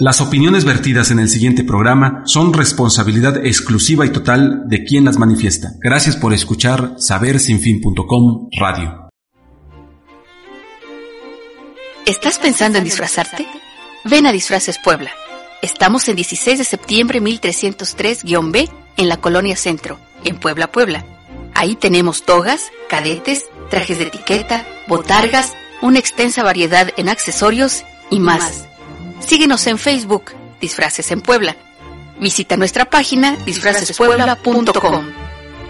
[0.00, 5.18] Las opiniones vertidas en el siguiente programa son responsabilidad exclusiva y total de quien las
[5.18, 5.72] manifiesta.
[5.80, 9.10] Gracias por escuchar sabersinfin.com Radio.
[12.06, 13.44] ¿Estás pensando en disfrazarte?
[14.04, 15.10] Ven a Disfraces Puebla.
[15.62, 18.68] Estamos en 16 de septiembre 1303-B
[18.98, 21.04] en la Colonia Centro, en Puebla, Puebla.
[21.54, 28.68] Ahí tenemos togas, cadetes, trajes de etiqueta, botargas, una extensa variedad en accesorios y más.
[29.20, 31.56] Síguenos en Facebook, Disfraces en Puebla.
[32.20, 35.04] Visita nuestra página disfracespuebla.com.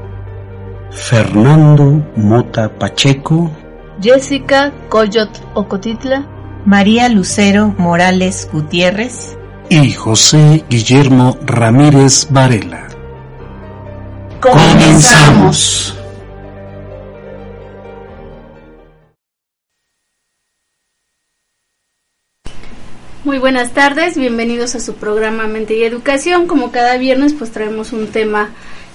[0.91, 3.51] Fernando Mota Pacheco,
[4.01, 6.25] Jessica Coyot Ocotitla,
[6.65, 9.37] María Lucero Morales Gutiérrez
[9.69, 12.87] y José Guillermo Ramírez Varela.
[14.41, 15.94] Comenzamos.
[23.25, 26.47] Muy buenas tardes, bienvenidos a su programa Mente y Educación.
[26.47, 28.51] Como cada viernes, pues traemos un tema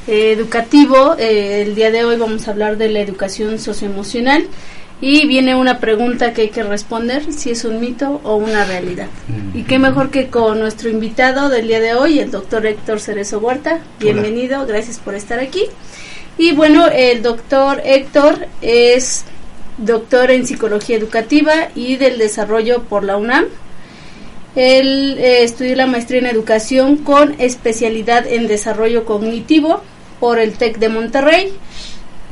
[0.05, 1.15] eh, educativo.
[1.17, 4.45] Eh, el día de hoy vamos a hablar de la educación socioemocional
[5.01, 9.07] y viene una pregunta que hay que responder si es un mito o una realidad.
[9.55, 13.39] Y qué mejor que con nuestro invitado del día de hoy, el doctor Héctor Cerezo
[13.39, 13.79] Huerta.
[13.99, 15.63] Bienvenido, gracias por estar aquí.
[16.37, 19.25] Y bueno, el doctor Héctor es
[19.79, 23.45] doctor en psicología educativa y del desarrollo por la UNAM
[24.59, 29.81] él eh, estudió la maestría en educación con especialidad en desarrollo cognitivo
[30.19, 31.53] por el TEC de Monterrey.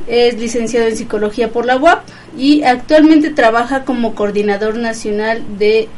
[0.06, 2.02] Es licenciado en psicología por la UAP
[2.36, 5.88] y actualmente trabaja como coordinador nacional de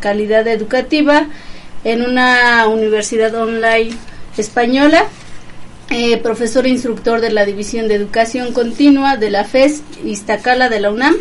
[0.00, 1.28] calidad educativa
[1.84, 3.96] en una universidad online
[4.36, 5.04] española,
[5.88, 10.90] eh, profesor instructor de la División de Educación Continua de la FES Iztacala de la
[10.90, 11.16] UNAM,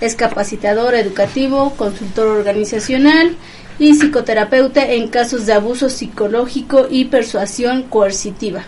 [0.00, 3.36] es capacitador educativo, consultor organizacional,
[3.80, 8.62] y psicoterapeuta en casos de abuso psicológico y persuasión coercitiva.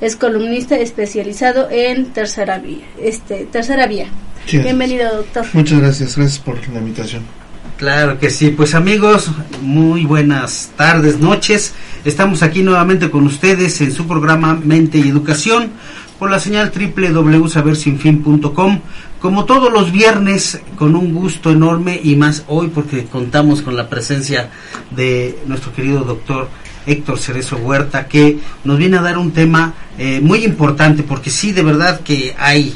[0.00, 2.86] Es columnista especializado en tercera vía.
[2.98, 4.06] Este, tercera vía.
[4.50, 5.46] Bienvenido, doctor.
[5.52, 7.24] Muchas gracias, gracias por la invitación.
[7.76, 9.30] Claro que sí, pues amigos,
[9.60, 11.74] muy buenas tardes, noches.
[12.04, 15.72] Estamos aquí nuevamente con ustedes en su programa Mente y Educación
[16.22, 18.78] por la señal www.sabersinfin.com
[19.20, 23.88] como todos los viernes, con un gusto enorme y más hoy porque contamos con la
[23.88, 24.48] presencia
[24.92, 26.48] de nuestro querido doctor
[26.86, 31.50] Héctor Cerezo Huerta, que nos viene a dar un tema eh, muy importante porque sí,
[31.50, 32.72] de verdad que hay,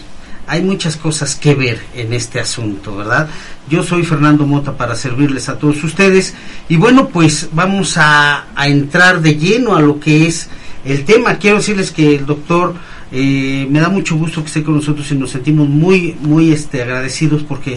[0.48, 3.28] hay muchas cosas que ver en este asunto, ¿verdad?
[3.70, 6.34] Yo soy Fernando Mota para servirles a todos ustedes
[6.68, 10.48] y bueno, pues vamos a, a entrar de lleno a lo que es
[10.84, 11.36] el tema.
[11.36, 12.74] Quiero decirles que el doctor
[13.12, 16.82] eh, me da mucho gusto que esté con nosotros y nos sentimos muy, muy este,
[16.82, 17.76] agradecidos porque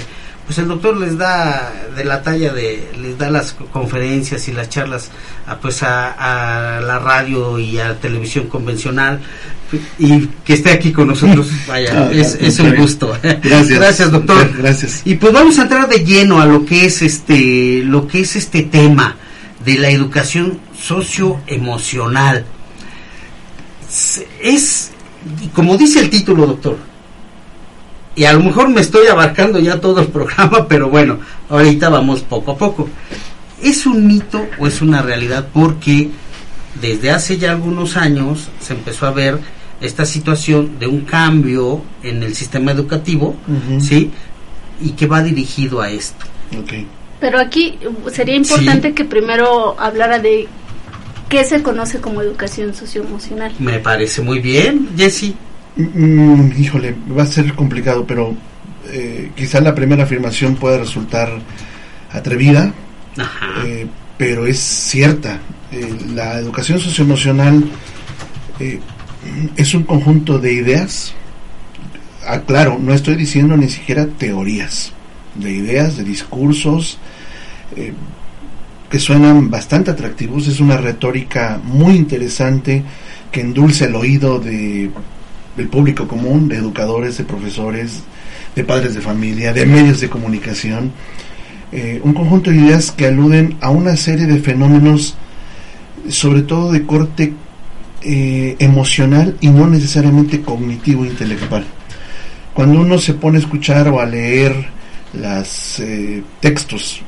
[0.50, 4.68] pues el doctor les da de la talla de, les da las conferencias y las
[4.68, 5.12] charlas
[5.46, 9.20] a, pues a, la radio y a la televisión convencional
[10.00, 13.16] y que esté aquí con nosotros, vaya, ah, es, un gusto.
[13.22, 13.70] Gracias.
[13.70, 14.52] Gracias, doctor.
[14.58, 15.02] Gracias.
[15.06, 18.36] Y pues vamos a entrar de lleno a lo que es este, lo que es
[18.36, 19.18] este tema
[19.64, 22.46] de la educación socioemocional.
[24.42, 24.89] Es
[25.54, 26.78] como dice el título, doctor,
[28.16, 31.20] y a lo mejor me estoy abarcando ya todo el programa, pero bueno,
[31.50, 32.90] ahorita vamos poco a poco.
[33.62, 35.48] ¿Es un mito o es una realidad?
[35.54, 36.10] Porque
[36.82, 39.40] desde hace ya algunos años se empezó a ver
[39.82, 43.36] esta situación de un cambio en el sistema educativo,
[43.80, 44.12] ¿sí?
[44.82, 46.26] Y que va dirigido a esto.
[47.20, 47.78] Pero aquí
[48.12, 50.48] sería importante que primero hablara de
[51.30, 53.54] ¿Qué se conoce como educación socioemocional?
[53.60, 55.36] Me parece muy bien, Jesse.
[55.76, 58.36] Mm, híjole, va a ser complicado, pero
[58.92, 61.30] eh, quizá la primera afirmación pueda resultar
[62.12, 62.74] atrevida,
[63.64, 63.86] eh,
[64.18, 65.40] pero es cierta.
[65.72, 67.64] Eh, la educación socioemocional
[69.56, 71.14] es un conjunto de ideas.
[72.28, 74.94] Ah, claro, no estoy diciendo ni siquiera teorías,
[75.36, 76.98] de ideas, de discursos,
[78.90, 80.48] que suenan bastante atractivos.
[80.48, 82.84] Es una retórica muy interesante
[83.32, 84.90] que endulce el oído de,
[85.56, 88.02] del público común, de educadores, de profesores,
[88.56, 90.92] de padres de familia, de medios de comunicación.
[91.72, 95.16] eh, un conjunto de ideas que aluden a una serie de fenómenos,
[96.10, 97.34] sobre todo de corte
[98.02, 101.66] eh, emocional y no necesariamente cognitivo intelectual.
[102.56, 104.54] Cuando uno se pone a escuchar o a leer
[105.14, 107.04] los eh, textos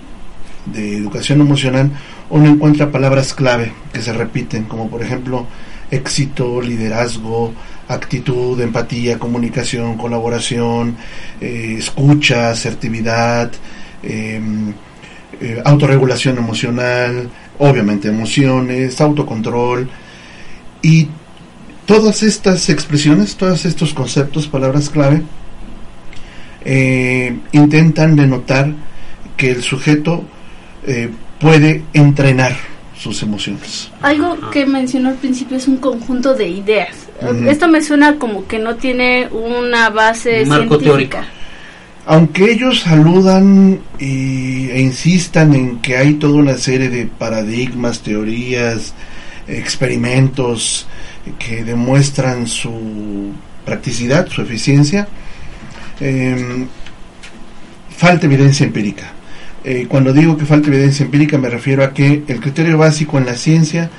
[0.65, 1.91] de educación emocional,
[2.29, 5.47] uno encuentra palabras clave que se repiten, como por ejemplo
[5.89, 7.53] éxito, liderazgo,
[7.87, 10.95] actitud, empatía, comunicación, colaboración,
[11.41, 13.51] eh, escucha, asertividad,
[14.01, 14.73] em,
[15.39, 17.29] eh, autorregulación emocional,
[17.59, 19.89] obviamente emociones, autocontrol
[20.81, 21.07] y
[21.85, 25.23] todas estas expresiones, todos estos conceptos, palabras clave,
[26.63, 28.73] eh, intentan denotar
[29.35, 30.23] que el sujeto
[31.39, 32.55] puede entrenar
[33.01, 33.89] sus emociones.
[34.01, 36.95] Algo que mencionó al principio es un conjunto de ideas.
[37.47, 41.25] Esto me suena como que no tiene una base Marco científica.
[42.05, 48.93] Aunque ellos saludan y, e insistan en que hay toda una serie de paradigmas, teorías,
[49.47, 50.87] experimentos
[51.37, 53.31] que demuestran su
[53.65, 55.07] practicidad, su eficiencia,
[55.99, 56.67] em,
[57.95, 59.13] falta evidencia empírica.
[59.63, 63.25] Eh, cuando digo que falta evidencia empírica me refiero a que el criterio básico en
[63.25, 63.91] la ciencia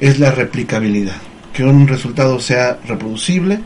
[0.00, 1.16] es la replicabilidad,
[1.52, 3.60] que un resultado sea reproducible,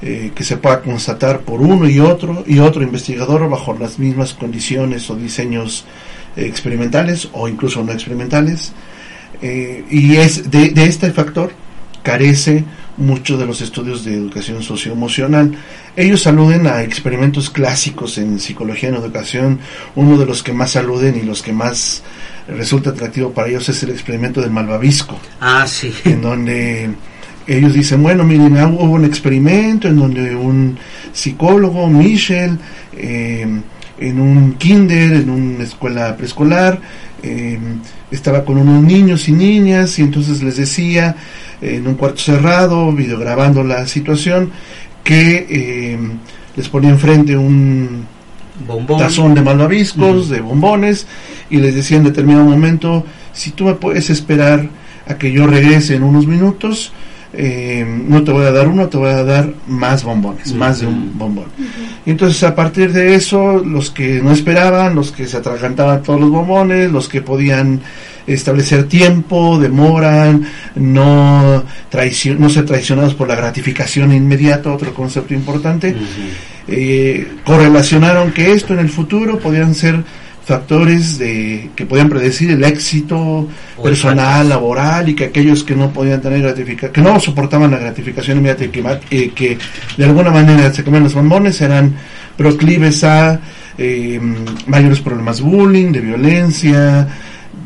[0.00, 4.34] eh, que se pueda constatar por uno y otro y otro investigador bajo las mismas
[4.34, 5.84] condiciones o diseños
[6.36, 8.72] experimentales o incluso no experimentales.
[9.42, 11.52] Eh, y es de, de este factor
[12.02, 12.64] carece
[12.96, 15.56] mucho de los estudios de educación socioemocional.
[15.96, 19.60] Ellos aluden a experimentos clásicos en psicología en educación.
[19.94, 22.02] Uno de los que más aluden y los que más
[22.48, 25.18] resulta atractivo para ellos es el experimento del malvavisco.
[25.40, 25.92] Ah, sí.
[26.04, 26.90] En donde
[27.46, 30.78] ellos dicen, bueno, miren, hubo un experimento en donde un
[31.12, 32.58] psicólogo, Michel,
[32.96, 33.46] eh,
[33.98, 36.80] en un kinder, en una escuela preescolar,
[37.22, 37.58] eh,
[38.14, 41.16] estaba con unos niños y niñas y entonces les decía
[41.60, 44.50] en un cuarto cerrado, videograbando la situación,
[45.02, 45.98] que eh,
[46.56, 48.06] les ponía enfrente un
[48.98, 51.06] tazón de malvaviscos, de bombones,
[51.50, 54.68] y les decía en determinado momento, si tú me puedes esperar
[55.06, 56.92] a que yo regrese en unos minutos,
[57.36, 60.86] eh, no te voy a dar uno, te voy a dar más bombones, más de
[60.86, 61.46] un bombón.
[62.06, 66.20] Y entonces a partir de eso, los que no esperaban, los que se atragantaban todos
[66.20, 67.80] los bombones, los que podían
[68.26, 70.46] establecer tiempo, demoran,
[70.76, 75.94] no, no ser traicionados por la gratificación inmediata, otro concepto importante,
[76.68, 80.02] eh, correlacionaron que esto en el futuro podían ser
[80.44, 83.48] factores de que podían predecir el éxito
[83.82, 88.38] personal, laboral y que aquellos que no podían tener gratificación, que no soportaban la gratificación
[88.38, 88.80] inmediata y que,
[89.10, 89.58] eh, que
[89.96, 91.94] de alguna manera se comían los bombones eran
[92.36, 93.40] proclives a
[93.78, 94.20] eh,
[94.66, 97.08] mayores problemas bullying, de violencia,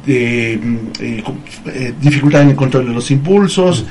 [0.06, 1.24] de eh,
[1.66, 3.84] eh, dificultad en el control de los impulsos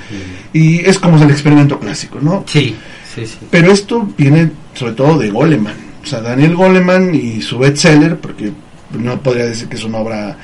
[0.54, 2.44] y es como el experimento clásico, ¿no?
[2.48, 2.76] Sí,
[3.14, 3.38] sí, sí.
[3.52, 8.52] Pero esto viene sobre todo de Goleman, o sea, Daniel Goleman y su bestseller, porque
[8.92, 10.38] no podría decir que es una obra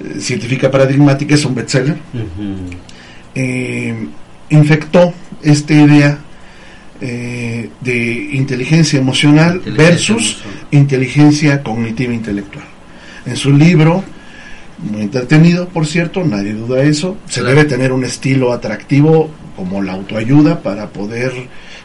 [0.00, 1.96] eh, científica paradigmática, es un bestseller,
[4.50, 5.12] infectó
[5.42, 6.18] esta idea
[7.00, 10.38] de inteligencia emocional versus
[10.70, 12.64] inteligencia cognitiva intelectual.
[13.26, 14.04] En su libro
[14.78, 17.16] muy entretenido, por cierto, nadie duda eso.
[17.28, 21.32] Se debe tener un estilo atractivo como la autoayuda para poder...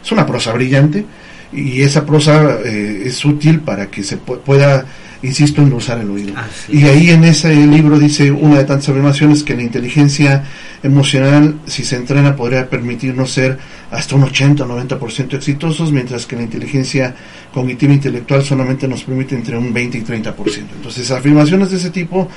[0.02, 1.04] Es una prosa brillante
[1.52, 4.86] y esa prosa eh, es útil para que se pueda,
[5.22, 6.34] insisto, en usar el oído.
[6.68, 10.44] y ahí en ese libro dice una de tantas afirmaciones que la inteligencia
[10.82, 13.58] emocional, si se entrena, podría permitirnos ser
[13.90, 17.14] hasta un 80 o 90% exitosos, mientras que la inteligencia
[17.52, 20.34] cognitiva intelectual solamente nos permite entre un 20 y 30%.
[20.76, 22.28] Entonces, afirmaciones de ese tipo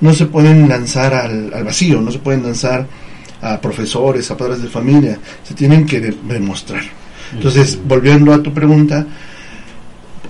[0.00, 2.86] no se pueden lanzar al, al vacío, no se pueden lanzar
[3.42, 6.82] a profesores, a padres de familia, se tienen que demostrar.
[7.34, 9.06] Entonces, volviendo a tu pregunta,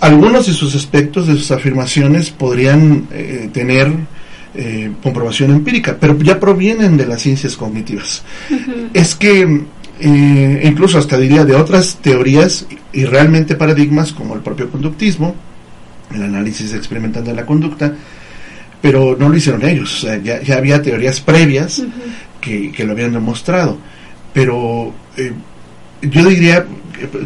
[0.03, 3.89] algunos de sus aspectos, de sus afirmaciones, podrían eh, tener
[4.53, 8.25] eh, comprobación empírica, pero ya provienen de las ciencias cognitivas.
[8.93, 9.63] Es que
[10.01, 15.37] eh, incluso hasta diría de otras teorías y realmente paradigmas como el propio conductismo,
[16.13, 17.95] el análisis experimental de la conducta,
[18.81, 21.81] pero no lo hicieron ellos, ya, había teorías previas
[22.41, 23.79] que, lo habían demostrado,
[24.35, 25.33] pero eh,
[26.03, 26.67] yo diría,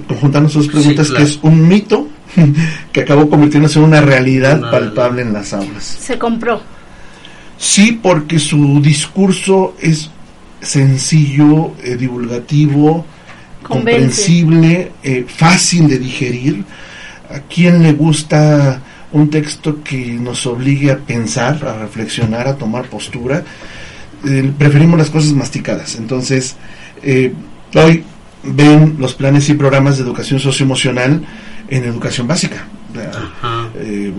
[0.07, 2.11] conjuntando sus preguntas, que es un mito
[2.93, 5.85] que acabó convirtiéndose en una realidad palpable en las aulas.
[5.85, 6.61] Se compró.
[7.59, 10.11] Sí, porque su discurso es
[10.61, 13.05] sencillo, eh, divulgativo,
[13.63, 16.65] comprensible, eh, fácil de digerir.
[17.31, 18.81] ¿A quién le gusta
[19.13, 23.43] un texto que nos obligue a pensar, a reflexionar, a tomar postura.
[24.25, 25.97] Eh, preferimos las cosas masticadas.
[25.97, 26.57] Entonces,
[27.03, 27.33] eh,
[27.75, 28.05] hoy
[28.55, 31.25] ven los planes y programas de educación socioemocional
[31.69, 32.67] en educación básica.
[33.79, 34.13] Eh,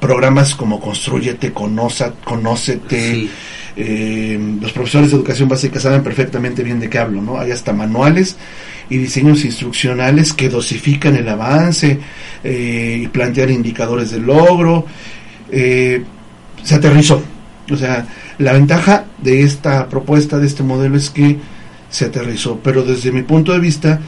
[0.00, 3.28] programas como Construyete, Conoce, Conócete.
[3.76, 7.38] los profesores de educación básica saben perfectamente bien de qué hablo, ¿no?
[7.38, 8.36] Hay hasta manuales
[8.90, 11.98] y diseños instruccionales que dosifican el avance
[12.42, 14.86] y plantear indicadores de logro.
[15.50, 17.22] se aterrizó.
[17.70, 18.06] O sea,
[18.38, 21.38] la ventaja de esta propuesta, de este modelo, es que
[21.90, 24.00] se aterrizó, pero desde mi punto de vista,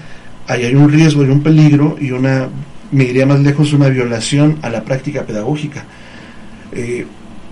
[0.47, 2.49] ahí hay un riesgo y un peligro y una,
[2.91, 5.85] me iría más lejos, una violación a la práctica pedagógica.
[6.73, 7.07] Eh,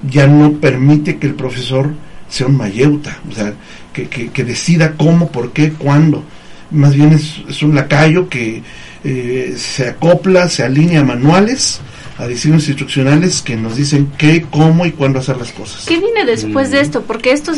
[0.09, 1.93] ya no permite que el profesor
[2.29, 3.55] sea un mayeuta, o sea,
[3.93, 6.23] que, decida cómo, por qué, cuándo.
[6.71, 8.63] Más bien es, un lacayo que
[9.03, 11.81] eh, se acopla, se alinea a manuales
[12.19, 15.87] a diseños instruccionales que nos dicen qué, cómo y cuándo hacer las cosas.
[15.87, 17.03] ¿Qué viene después de esto?
[17.03, 17.53] Porque esto,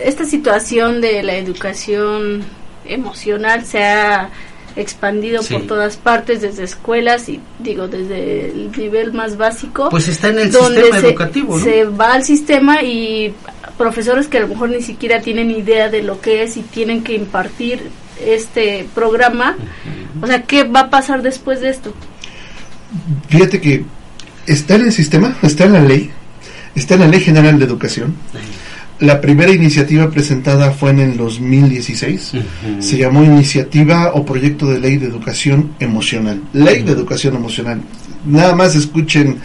[0.00, 2.44] esta situación de la educación
[2.84, 4.30] emocional se ha
[4.76, 9.88] expandido por todas partes, desde escuelas y digo desde el nivel más básico.
[9.88, 13.34] Pues está en el sistema educativo, Se va al sistema y
[13.78, 17.02] profesores que a lo mejor ni siquiera tienen idea de lo que es y tienen
[17.02, 17.90] que impartir
[18.24, 19.56] este programa.
[20.20, 21.92] O sea, ¿qué va a pasar después de esto?
[23.28, 23.84] Fíjate que
[24.46, 26.10] está en el sistema, está en la ley,
[26.74, 28.14] está en la Ley General de Educación.
[28.98, 32.32] La primera iniciativa presentada fue en el 2016.
[32.78, 36.40] Se llamó Iniciativa o Proyecto de Ley de Educación Emocional.
[36.54, 37.80] Ley de Educación Emocional.
[38.24, 39.38] Nada más escuchen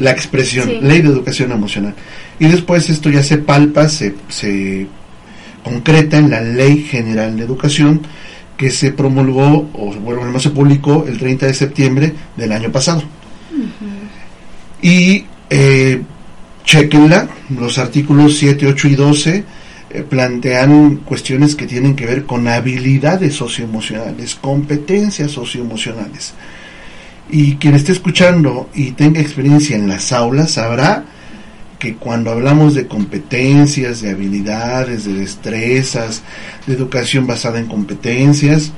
[0.00, 1.94] la expresión, Ley de Educación Emocional.
[2.38, 4.86] Y después esto ya se palpa, se, se
[5.62, 8.00] concreta en la Ley General de Educación
[8.56, 13.02] que se promulgó, o bueno, no se publicó el 30 de septiembre del año pasado.
[14.80, 16.00] Y eh,
[16.64, 19.44] chequenla, los artículos 7, 8 y 12
[19.90, 26.34] eh, plantean cuestiones que tienen que ver con habilidades socioemocionales, competencias socioemocionales.
[27.30, 31.04] Y quien esté escuchando y tenga experiencia en las aulas sabrá
[31.78, 36.22] que cuando hablamos de competencias, de habilidades, de destrezas,
[36.66, 38.72] de educación basada en competencias,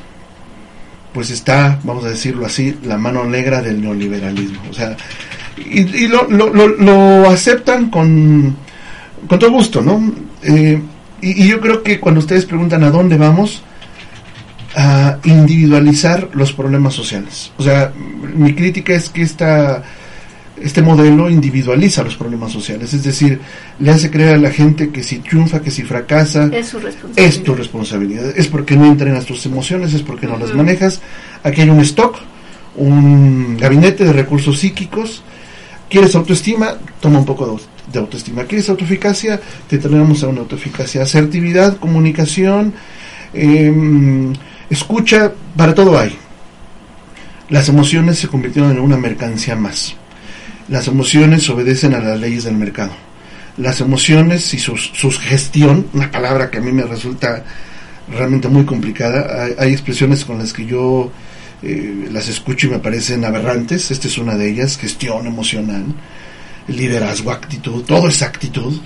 [1.13, 4.61] pues está, vamos a decirlo así, la mano negra del neoliberalismo.
[4.71, 4.97] O sea,
[5.57, 8.57] y, lo, lo, lo, aceptan con,
[9.27, 10.13] con todo gusto, ¿no?
[10.43, 10.81] Eh,
[11.23, 13.63] y, y, yo creo que cuando ustedes preguntan a dónde vamos,
[14.77, 17.51] a individualizar los problemas sociales.
[17.57, 17.93] O sea,
[18.35, 19.83] mi crítica es que esta,
[20.61, 23.41] este modelo individualiza los problemas sociales, es decir,
[23.79, 27.27] le hace creer a la gente que si triunfa, que si fracasa, es, su responsabilidad.
[27.27, 31.01] es tu responsabilidad, es porque no entrenas tus emociones, es porque no las manejas.
[31.43, 32.19] Aquí hay un stock,
[32.77, 35.23] un gabinete de recursos psíquicos
[35.89, 36.75] ¿Quieres autoestima?
[37.01, 37.61] Toma un poco
[37.93, 38.45] de, autoestima.
[38.45, 39.41] ¿Quieres autoeficacia?
[39.69, 41.03] Te tenemos a una autoeficacia.
[41.03, 42.75] Asertividad, comunicación,
[43.33, 44.33] em,
[44.69, 46.17] escucha, para todo hay.
[47.51, 49.95] Las emociones se convirtieron en una mercancía más.
[50.69, 52.91] Las emociones obedecen a las leyes del mercado.
[53.57, 54.77] Las emociones y su,
[55.13, 57.45] gestión, una palabra que a mí me resulta
[58.13, 61.11] realmente muy complicada, hay expresiones con las que yo
[61.69, 63.91] eh, las escucho y me parecen aberrantes.
[63.91, 65.85] Esta es una de ellas, gestión emocional,
[66.69, 68.81] liderazgo, actitud, todo es actitud,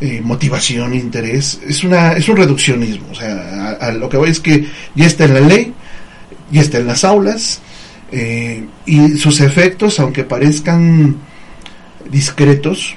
[0.00, 1.60] eh, motivación, interés.
[1.66, 3.08] Es, una, es un reduccionismo.
[3.10, 5.74] O sea, lo que voy es que ya está en la ley,
[6.52, 7.60] ya está en las aulas,
[8.12, 11.16] eh, y sus efectos, aunque parezcan
[12.08, 12.94] discretos,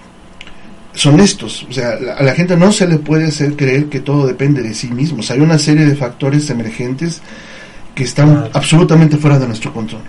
[0.93, 1.63] son estos.
[1.63, 4.75] O sea, a la gente no se le puede hacer creer que todo depende de
[4.75, 5.23] sí mismo.
[5.27, 7.21] hay una serie de factores emergentes
[7.95, 10.01] que están absolutamente fuera de nuestro control.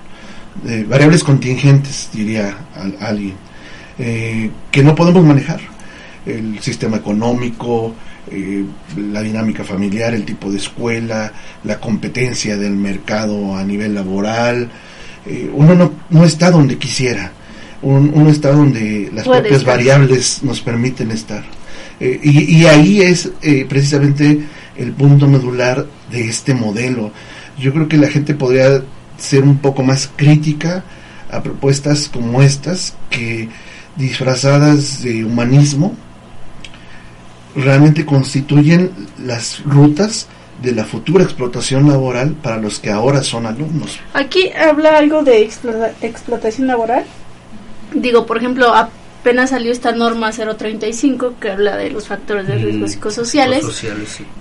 [0.88, 2.56] variables contingentes, diría
[3.00, 3.34] alguien,
[4.02, 5.60] eh, que no podemos manejar.
[6.24, 7.94] El sistema económico,
[8.30, 8.64] eh,
[8.96, 11.30] la dinámica familiar, el tipo de escuela,
[11.64, 14.70] la competencia del mercado a nivel laboral.
[15.26, 17.30] Eh, uno no, no, está donde quisiera,
[17.82, 21.44] uno está donde las propias variables nos permiten estar.
[22.00, 23.30] Y, y, ahí es
[23.68, 24.40] precisamente
[24.76, 27.12] el punto medular de este modelo
[27.58, 28.82] yo creo que la gente podría
[29.18, 30.84] ser un poco más crítica
[31.30, 33.48] a propuestas como estas que
[33.96, 35.94] disfrazadas de humanismo
[37.54, 40.28] realmente constituyen las rutas
[40.62, 43.98] de la futura explotación laboral para los que ahora son alumnos.
[44.12, 47.04] Aquí habla algo de explotación laboral.
[47.94, 48.72] Digo, por ejemplo,
[49.20, 53.64] apenas salió esta norma 035 que habla de los factores de riesgo psicosociales,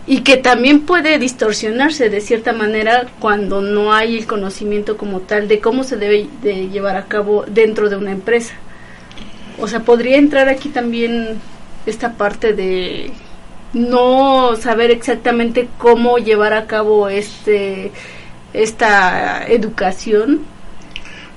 [0.07, 5.49] y que también puede distorsionarse de cierta manera cuando no hay el conocimiento como tal
[5.49, 8.53] de cómo se debe de llevar a cabo dentro de una empresa.
[9.59, 11.39] O sea, podría entrar aquí también
[11.85, 13.11] esta parte de
[13.73, 17.91] no saber exactamente cómo llevar a cabo este
[18.53, 20.39] esta educación.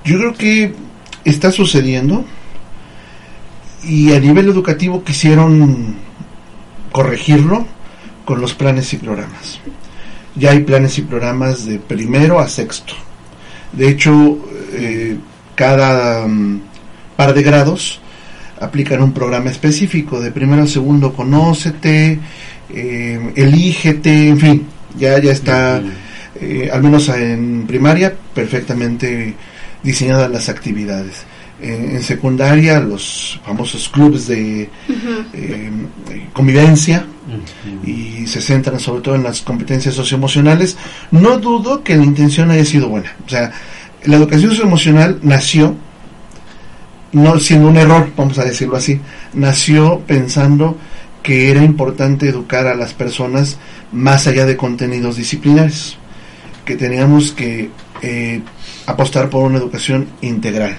[0.05, 0.73] Yo creo que
[1.25, 2.25] está sucediendo
[3.85, 5.95] y a nivel educativo quisieron
[6.91, 7.65] corregirlo
[8.25, 9.59] con los planes y programas.
[10.35, 12.93] Ya hay planes y programas de primero a sexto.
[13.71, 14.39] De hecho,
[14.73, 15.17] eh,
[15.55, 16.61] cada mm,
[17.15, 17.99] par de grados
[18.59, 20.19] aplican un programa específico.
[20.19, 22.19] De primero a segundo, conócete,
[22.69, 25.81] eh, elígete, en fin, ya, ya está,
[26.39, 29.35] eh, al menos en primaria, perfectamente
[29.83, 31.25] diseñadas las actividades
[31.63, 34.69] en, secundaria los famosos clubes de
[35.33, 35.71] eh,
[36.33, 37.05] convivencia
[37.85, 40.77] y se centran sobre todo en las competencias socioemocionales.
[41.11, 43.15] No dudo que la intención haya sido buena.
[43.25, 43.51] O sea,
[44.03, 45.75] la educación socioemocional nació,
[47.13, 48.99] no siendo un error, vamos a decirlo así,
[49.33, 50.77] nació pensando
[51.21, 53.57] que era importante educar a las personas
[53.93, 55.95] más allá de contenidos disciplinares,
[56.65, 57.69] que teníamos que
[58.01, 58.41] eh,
[58.85, 60.77] apostar por una educación integral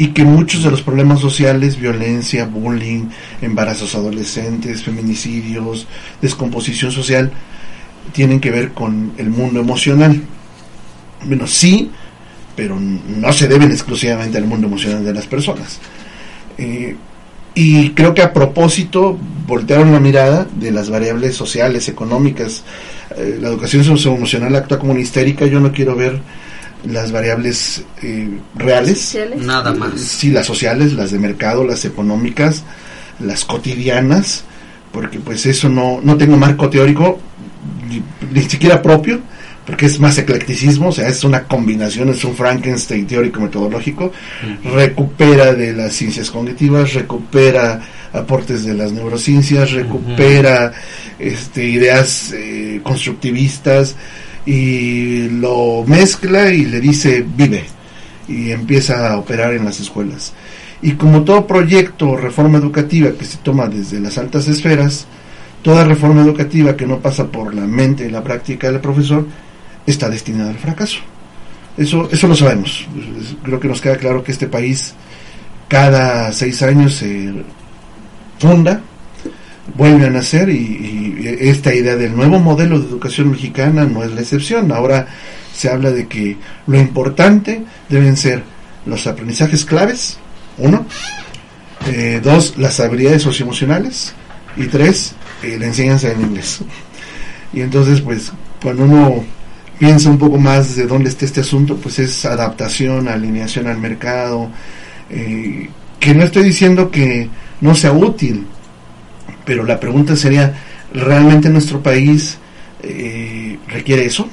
[0.00, 3.10] y que muchos de los problemas sociales, violencia, bullying,
[3.42, 5.86] embarazos adolescentes, feminicidios,
[6.22, 7.30] descomposición social,
[8.14, 10.22] tienen que ver con el mundo emocional.
[11.26, 11.90] Bueno, sí,
[12.56, 15.80] pero no se deben exclusivamente al mundo emocional de las personas.
[16.56, 16.96] Eh,
[17.54, 22.64] y creo que a propósito voltearon la mirada de las variables sociales, económicas.
[23.18, 25.44] Eh, la educación socioemocional actúa como una histérica.
[25.44, 26.22] Yo no quiero ver
[26.84, 29.18] las variables eh, reales.
[29.36, 30.00] Nada más.
[30.00, 32.62] Sí, las sociales, las de mercado, las económicas,
[33.20, 34.44] las cotidianas,
[34.92, 37.20] porque pues eso no, no tengo marco teórico,
[38.32, 39.20] ni, siquiera propio,
[39.66, 44.12] porque es más eclecticismo, o sea, es una combinación, es un Frankenstein teórico metodológico,
[44.64, 47.80] recupera de las ciencias cognitivas, recupera
[48.12, 50.72] aportes de las neurociencias, recupera
[51.18, 53.94] este, ideas eh, constructivistas,
[54.46, 57.64] y lo mezcla y le dice vive
[58.28, 60.32] y empieza a operar en las escuelas.
[60.82, 65.06] Y como todo proyecto o reforma educativa que se toma desde las altas esferas,
[65.62, 69.26] toda reforma educativa que no pasa por la mente y la práctica del profesor
[69.86, 71.00] está destinada al fracaso.
[71.76, 72.86] Eso, eso lo sabemos.
[73.42, 74.94] Creo que nos queda claro que este país
[75.68, 77.32] cada seis años se
[78.38, 78.80] funda
[79.76, 84.22] vuelve a nacer y, esta idea del nuevo modelo de educación mexicana no es la
[84.22, 84.72] excepción.
[84.72, 85.06] Ahora
[85.54, 88.42] se habla de que lo importante deben ser
[88.86, 90.18] los aprendizajes claves,
[90.58, 90.86] uno,
[91.88, 94.14] eh, dos, las habilidades socioemocionales
[94.56, 96.60] y tres, eh, la enseñanza en inglés.
[97.52, 99.24] Y entonces, pues, cuando uno
[99.78, 104.50] piensa un poco más de dónde está este asunto, pues es adaptación, alineación al mercado,
[105.08, 107.28] eh, que no estoy diciendo que
[107.60, 108.46] no sea útil,
[109.50, 110.54] pero la pregunta sería,
[110.94, 112.38] ¿realmente nuestro país
[112.84, 114.28] eh, requiere eso?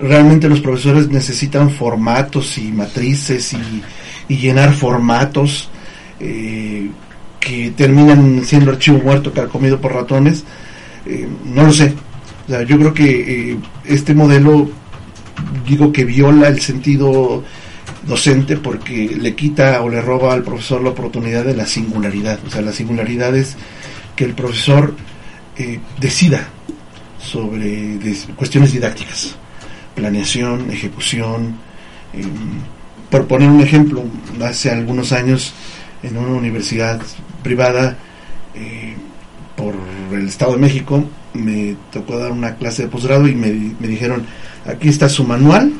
[0.00, 5.68] ¿Realmente los profesores necesitan formatos y matrices y, llenar formatos
[6.18, 6.90] eh,
[7.38, 10.42] que terminan siendo archivo muerto comido por ratones?
[11.06, 11.94] Eh, no lo sé.
[12.66, 14.68] yo creo que este modelo,
[15.64, 17.44] digo que viola el sentido
[18.08, 22.40] docente porque le quita o le roba al profesor la oportunidad de la singularidad.
[22.44, 23.56] O sea, la singularidad es
[24.16, 24.94] que el profesor
[25.56, 26.48] eh, decida
[27.18, 27.98] sobre
[28.34, 29.36] cuestiones didácticas,
[29.94, 31.56] planeación, ejecución.
[32.12, 32.24] Em,
[33.10, 34.04] por poner un ejemplo,
[34.42, 35.54] hace algunos años
[36.02, 37.00] en una universidad
[37.42, 37.96] privada
[38.54, 38.96] eh,
[39.56, 39.74] por
[40.12, 41.04] el Estado de México
[41.36, 43.48] me tocó dar una clase de posgrado y me,
[43.78, 44.26] me dijeron,
[44.64, 45.72] aquí está su manual,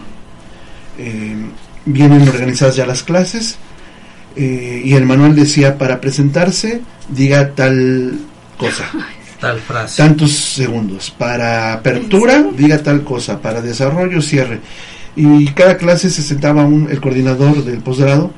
[0.98, 1.50] em,
[1.84, 3.58] vienen organizadas ya las clases,
[4.36, 8.18] eh, y el manual decía para presentarse diga tal
[8.56, 8.84] cosa.
[9.40, 10.02] Tal frase.
[10.02, 11.10] Tantos segundos.
[11.10, 13.38] Para apertura diga tal cosa.
[13.38, 14.60] Para desarrollo cierre.
[15.14, 18.30] Y cada clase se sentaba un, el coordinador del posgrado,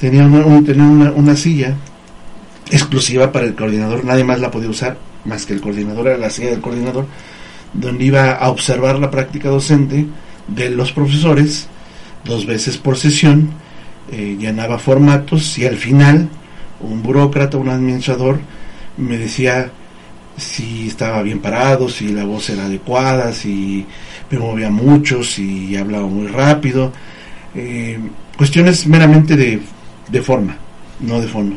[0.00, 1.76] tenía, una, tenía una, silla
[2.70, 6.30] exclusiva para el coordinador, nadie más la podía usar más que el coordinador, era la
[6.30, 7.06] silla del coordinador,
[7.72, 10.06] donde iba a observar la práctica docente
[10.48, 11.68] de los profesores
[12.24, 13.50] dos veces por sesión
[14.10, 16.28] eh, llenaba formatos y al final
[16.80, 18.38] un burócrata, un administrador,
[18.96, 19.70] me decía
[20.36, 23.86] si estaba bien parado, si la voz era adecuada, si
[24.30, 26.92] me movía mucho, si hablaba muy rápido,
[27.54, 27.98] eh,
[28.36, 29.60] cuestiones meramente de,
[30.10, 30.56] de forma.
[31.00, 31.56] no de fondo.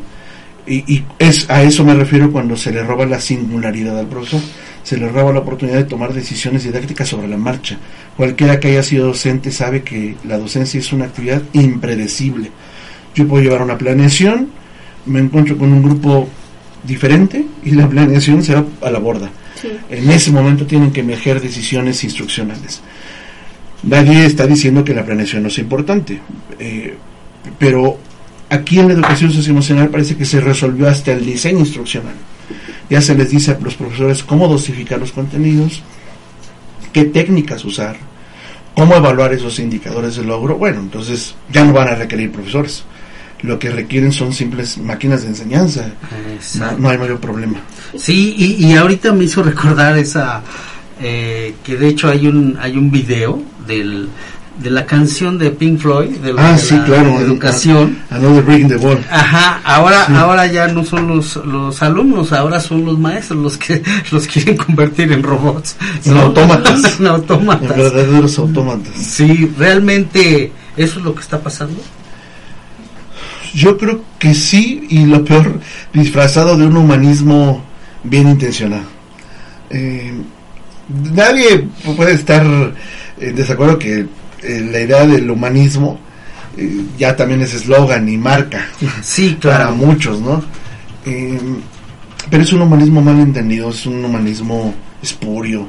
[0.65, 4.41] Y, y, es a eso me refiero cuando se le roba la singularidad al profesor,
[4.87, 7.77] se le roba la oportunidad de tomar decisiones didácticas sobre la marcha.
[8.15, 12.51] Cualquiera que haya sido docente sabe que la docencia es una actividad impredecible.
[13.13, 14.47] Yo puedo llevar una planeación,
[15.05, 16.29] me encuentro con un grupo
[16.85, 19.29] diferente y la planeación se va a la borda.
[19.89, 22.79] En ese momento tienen que emerger decisiones instruccionales.
[23.83, 26.21] Nadie está diciendo que la planeación no es importante,
[26.59, 26.95] eh,
[27.59, 27.97] pero
[28.49, 32.15] aquí en la educación socioemocional parece que se resolvió hasta el diseño instruccional.
[32.89, 35.81] Ya se les dice a los profesores cómo dosificar los contenidos,
[36.93, 37.97] qué técnicas usar,
[38.75, 40.57] cómo evaluar esos indicadores de logro.
[40.57, 42.83] Bueno, entonces ya no van a requerir profesores
[43.41, 45.91] lo que requieren son simples máquinas de enseñanza.
[46.79, 47.59] No, hay mayor problema.
[47.95, 50.41] Sí, y, y ahorita me hizo recordar esa,
[51.01, 54.09] eh, que de hecho hay un, hay un video del,
[54.59, 57.99] de la canción de Pink Floyd, de la, ah, sí, claro, educación.
[58.09, 59.03] Another Breaking the Wall.
[59.09, 63.83] Ajá, ahora, ahora ya no son los, los alumnos, ahora son los maestros los que
[64.11, 65.75] los quieren convertir en robots.
[66.05, 66.99] En autómatas.
[66.99, 67.71] en autómatas.
[67.71, 68.93] En verdaderos autómatas.
[68.95, 71.79] Sí, realmente eso es lo que está pasando.
[73.53, 75.59] Yo creo que sí, y lo peor,
[75.93, 77.63] disfrazado de un humanismo
[78.03, 78.83] bien intencionado.
[79.69, 80.13] Eh,
[81.13, 82.45] nadie puede estar
[83.19, 84.07] en desacuerdo que
[84.43, 85.99] eh, la idea del humanismo
[86.57, 88.67] eh, ya también es eslogan y marca
[89.01, 90.43] sí, para muchos, ¿no?
[92.29, 95.67] pero es un humanismo mal entendido, es un humanismo espurio,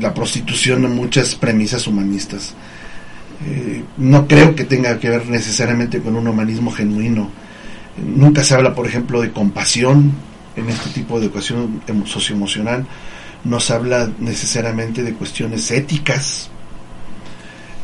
[0.00, 2.54] la prostitución de muchas premisas humanistas.
[3.46, 7.30] Eh, no creo que tenga que ver necesariamente con un humanismo genuino.
[8.04, 10.12] Nunca se habla, por ejemplo, de compasión
[10.56, 12.86] en este tipo de educación socioemocional.
[13.44, 16.50] No se habla necesariamente de cuestiones éticas.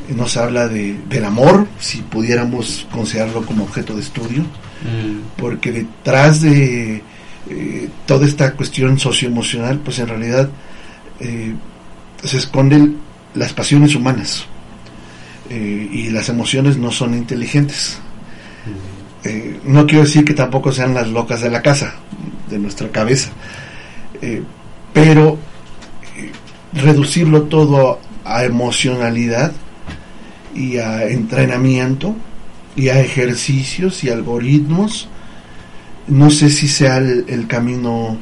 [0.08, 4.42] No se habla de, del amor, si pudiéramos considerarlo como objeto de estudio.
[4.42, 5.38] Mm.
[5.40, 7.02] Porque detrás de
[7.50, 10.48] eh, toda esta cuestión socioemocional, pues en realidad
[11.20, 11.54] eh,
[12.22, 12.98] se esconden
[13.34, 14.46] las pasiones humanas
[15.50, 17.98] eh, y las emociones no son inteligentes.
[19.24, 21.94] Eh, no quiero decir que tampoco sean las locas de la casa,
[22.50, 23.30] de nuestra cabeza,
[24.92, 25.38] pero
[26.72, 29.52] reducirlo todo a emocionalidad
[30.54, 32.14] y a entrenamiento
[32.76, 35.08] y a ejercicios y algoritmos,
[36.08, 38.18] no sé si sea el, camino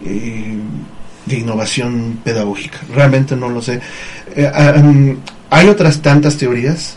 [0.00, 3.80] de innovación pedagógica, realmente no lo sé.
[5.50, 6.96] Hay otras tantas teorías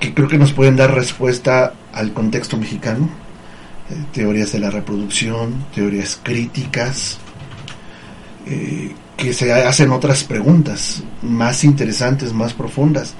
[0.00, 3.08] que creo que nos pueden dar respuesta al contexto mexicano.
[3.90, 7.18] Eh, teorías de la reproducción, teorías críticas,
[8.46, 13.14] eh, que se hacen otras preguntas más interesantes, más profundas,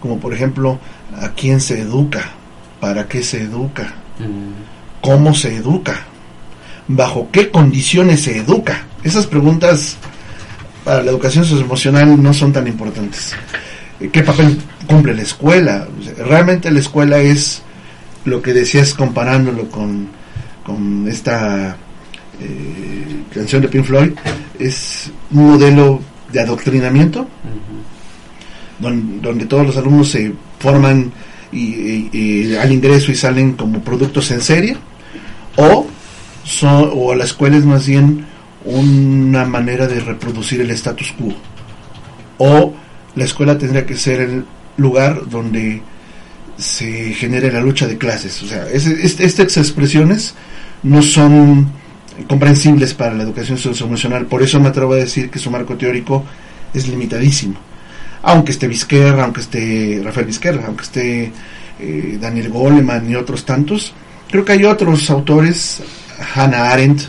[0.00, 0.78] como por ejemplo,
[1.20, 2.30] ¿a quién se educa?
[2.80, 3.94] ¿Para qué se educa?
[4.18, 5.00] Mm.
[5.00, 6.04] ¿Cómo se educa?
[6.88, 8.84] ¿Bajo qué condiciones se educa?
[9.02, 9.96] Esas preguntas
[10.84, 13.34] para la educación socioemocional no son tan importantes.
[14.10, 15.86] ¿Qué papel cumple la escuela?
[16.18, 17.62] Realmente la escuela es
[18.24, 20.08] lo que decías comparándolo con,
[20.64, 21.76] con esta
[22.40, 24.12] eh, canción de Pink Floyd,
[24.66, 26.00] es un modelo
[26.32, 27.26] de adoctrinamiento
[28.78, 31.12] donde, todos los alumnos se forman
[31.52, 34.76] y, al ingreso y salen como productos en serie
[35.56, 35.86] o,
[36.44, 38.24] son, o la escuela es más bien
[38.64, 41.34] una manera de reproducir el status quo.
[42.38, 42.74] O
[43.14, 44.44] la escuela tendría que ser el
[44.76, 45.82] lugar donde
[46.56, 48.42] se genere la lucha de clases.
[48.42, 50.34] O sea, estas expresiones
[50.82, 51.70] no son
[52.26, 54.26] comprensibles para la educación socioemocional.
[54.26, 56.24] Por eso me atrevo a decir que su marco teórico
[56.72, 57.54] es limitadísimo.
[58.22, 61.32] Aunque esté Vizquerra, aunque esté Rafael Vizquerra, aunque esté
[61.80, 63.92] eh, Daniel Goleman y otros tantos,
[64.30, 65.82] creo que hay otros autores,
[66.34, 67.02] Hannah Arendt,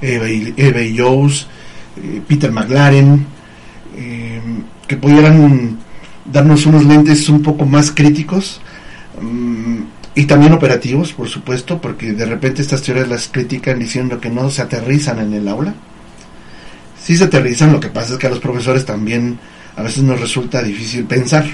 [0.00, 3.24] Eva Eva eh, Peter McLaren,
[3.96, 4.40] eh,
[4.88, 5.78] que pudieran
[6.24, 8.60] darnos unos lentes un poco más críticos
[9.20, 9.82] mm,
[10.14, 14.48] y también operativos, por supuesto, porque de repente estas teorías las critican diciendo que no
[14.48, 15.74] se aterrizan en el aula.
[17.02, 19.38] Sí se aterrizan, lo que pasa es que a los profesores también
[19.76, 21.44] a veces nos resulta difícil pensar.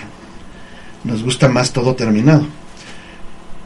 [1.04, 2.46] Nos gusta más todo terminado.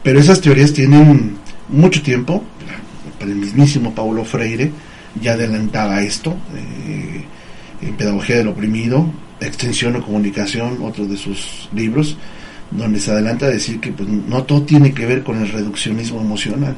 [0.01, 2.43] Pero esas teorías tienen mucho tiempo,
[3.19, 4.71] el mismísimo Paulo Freire
[5.21, 7.23] ya adelantaba esto, eh,
[7.81, 9.05] en Pedagogía del Oprimido,
[9.39, 12.17] Extensión o Comunicación, otro de sus libros,
[12.71, 16.21] donde se adelanta a decir que pues, no todo tiene que ver con el reduccionismo
[16.21, 16.75] emocional.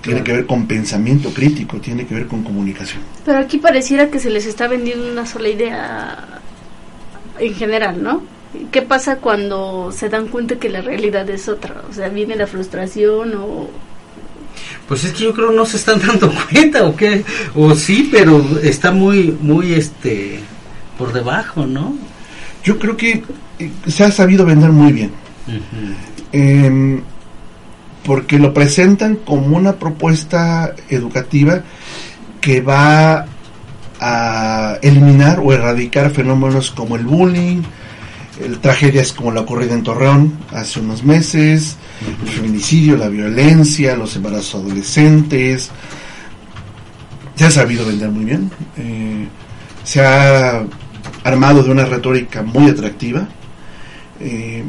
[0.00, 3.02] tiene que ver con pensamiento crítico, tiene que ver con comunicación.
[3.24, 6.40] Pero aquí pareciera que se les está vendiendo una sola idea
[7.38, 8.22] en general, ¿no?
[8.70, 11.82] ¿Qué pasa cuando se dan cuenta que la realidad es otra?
[11.90, 13.68] O sea, viene la frustración o...
[14.88, 18.42] Pues es que yo creo no se están dando cuenta o qué, o sí, pero
[18.62, 20.40] está muy, muy, este,
[20.96, 21.96] por debajo, ¿no?
[22.62, 23.22] Yo creo que
[23.86, 25.10] se ha sabido vender muy bien.
[26.32, 27.00] Em,
[28.04, 31.62] porque lo presentan como una propuesta educativa
[32.40, 33.26] que va
[34.00, 37.62] a eliminar o erradicar fenómenos como el bullying,
[38.40, 41.76] el, tragedias como la ocurrida en Torreón hace unos meses,
[42.22, 45.70] el feminicidio, la violencia, los embarazos adolescentes.
[47.34, 48.50] Se ha sabido vender muy bien.
[48.76, 49.26] Eh,
[49.82, 50.64] se ha
[51.24, 53.26] armado de una retórica muy atractiva.
[54.20, 54.64] Eh,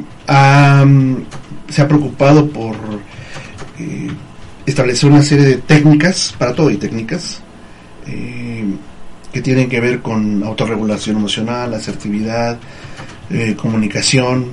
[1.69, 2.75] se ha preocupado por
[3.79, 4.09] eh,
[4.65, 7.41] establecer una serie de técnicas, para todo y técnicas,
[8.07, 8.65] eh,
[9.31, 12.57] que tienen que ver con autorregulación emocional, asertividad,
[13.57, 14.51] comunicación,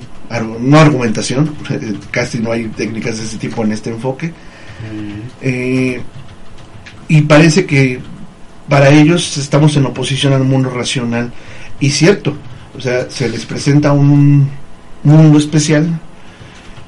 [0.59, 1.55] no argumentación,
[2.11, 4.33] casi no hay técnicas de ese tipo en este enfoque.
[7.07, 7.99] y parece que
[8.67, 11.31] para ellos estamos en oposición al mundo racional
[11.79, 12.35] y cierto,
[12.77, 14.49] o sea, se les presenta un
[15.05, 15.99] mundo especial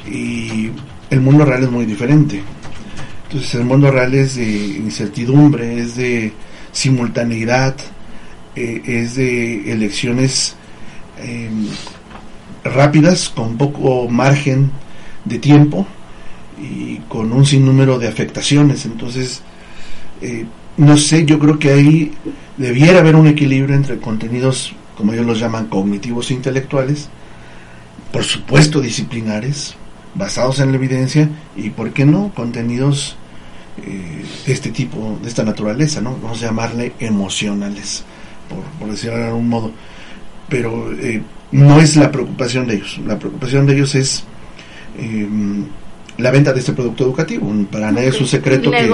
[0.10, 0.72] y
[1.10, 2.42] el mundo real es muy diferente.
[3.24, 6.34] Entonces el mundo real es de incertidumbre, es de
[6.72, 7.76] simultaneidad,
[8.56, 10.56] eh, es de elecciones
[11.20, 11.68] em,
[12.64, 14.72] rápidas, con poco margen
[15.26, 15.86] de tiempo
[16.60, 18.86] y con un sinnúmero de afectaciones.
[18.86, 19.42] Entonces,
[20.22, 20.46] eh,
[20.78, 22.12] no sé, yo creo que ahí
[22.58, 27.10] debiera haber un equilibrio entre contenidos, como ellos los llaman, cognitivos e intelectuales,
[28.12, 29.76] por supuesto disciplinares,
[30.16, 33.18] basados en la evidencia, y, ¿por qué no?, contenidos
[33.86, 36.18] eh, de este tipo, de esta naturaleza, ¿no?
[36.22, 38.04] Vamos a llamarle emocionales,
[38.80, 39.72] por, decirlo de algún modo.
[40.50, 43.00] Pero eh, no es la preocupación de ellos.
[43.06, 44.24] La preocupación de ellos es
[44.98, 45.28] eh,
[46.18, 47.52] la venta de este producto educativo.
[47.72, 48.92] Para nadie es un secreto que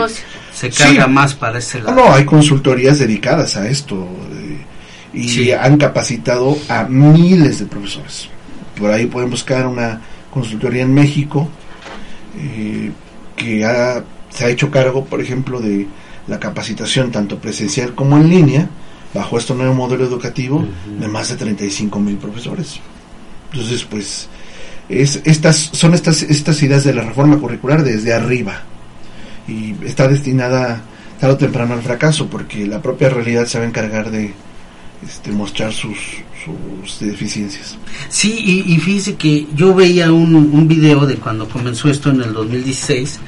[0.53, 1.95] se carga más para ese lado.
[1.95, 8.29] No, hay consultorías dedicadas a esto eh, y han capacitado a miles de profesores.
[8.83, 11.47] Por ahí pueden buscar una consultoría en México
[12.37, 12.91] eh,
[13.33, 15.87] que ha, se ha hecho cargo, por ejemplo, de
[16.27, 18.69] la capacitación tanto presencial como en línea
[19.13, 20.65] bajo este nuevo modelo educativo
[20.99, 22.81] de más de 35 mil profesores.
[23.53, 24.27] Entonces, pues
[24.89, 28.63] es, estas, son estas, estas ideas de la reforma curricular desde arriba
[29.47, 30.81] y está destinada
[31.21, 34.33] tarde o temprano al fracaso porque la propia realidad se va a encargar de
[35.05, 35.97] este, mostrar sus,
[36.43, 37.77] sus deficiencias.
[38.09, 42.21] Sí, y, y, fíjese que yo veía un, un video de cuando comenzó esto en
[42.21, 43.19] el 2016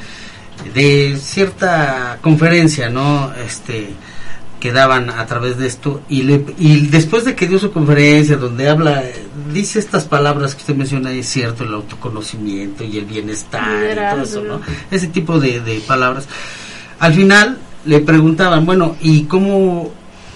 [0.73, 3.31] de cierta conferencia, ¿no?
[3.33, 3.89] Este,
[4.59, 8.37] que daban a través de esto y, le, y después de que dio su conferencia
[8.37, 9.03] donde habla,
[9.53, 14.23] dice estas palabras que usted menciona, es cierto, el autoconocimiento y el bienestar y todo
[14.23, 14.61] eso, ¿no?
[14.89, 16.27] Ese tipo de, de palabras.
[16.99, 19.93] Al final le preguntaban, bueno, ¿y cómo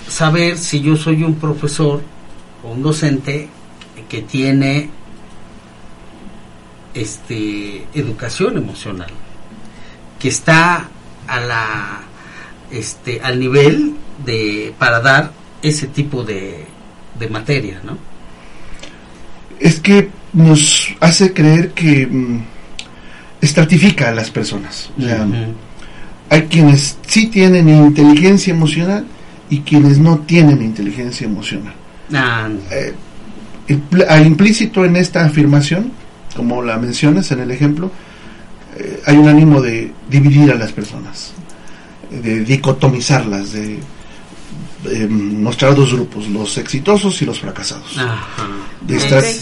[0.09, 2.01] saber si yo soy un profesor
[2.63, 3.47] o un docente
[4.07, 4.89] que tiene
[6.93, 9.09] este educación emocional,
[10.19, 10.89] que está
[11.27, 12.01] a la
[12.71, 13.93] este al nivel
[14.25, 16.65] de para dar ese tipo de,
[17.17, 17.97] de materia, ¿no?
[19.59, 22.43] Es que nos hace creer que mm,
[23.41, 24.89] estratifica a las personas.
[24.97, 25.27] O sea,
[26.29, 29.05] hay quienes sí tienen inteligencia emocional
[29.49, 31.73] y quienes no tienen inteligencia emocional.
[32.13, 32.49] Ah.
[32.71, 32.93] Eh,
[34.25, 35.91] implícito en esta afirmación,
[36.35, 37.91] como la mencionas en el ejemplo,
[38.77, 41.33] eh, hay un ánimo de dividir a las personas,
[42.09, 43.79] de dicotomizarlas, de
[45.09, 47.99] mostrar dos grupos, los exitosos y los fracasados,
[48.81, 48.97] de,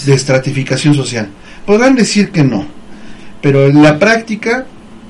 [0.05, 1.29] de, estratificación social.
[1.65, 2.65] Podrán decir que no,
[3.41, 4.65] pero en la práctica,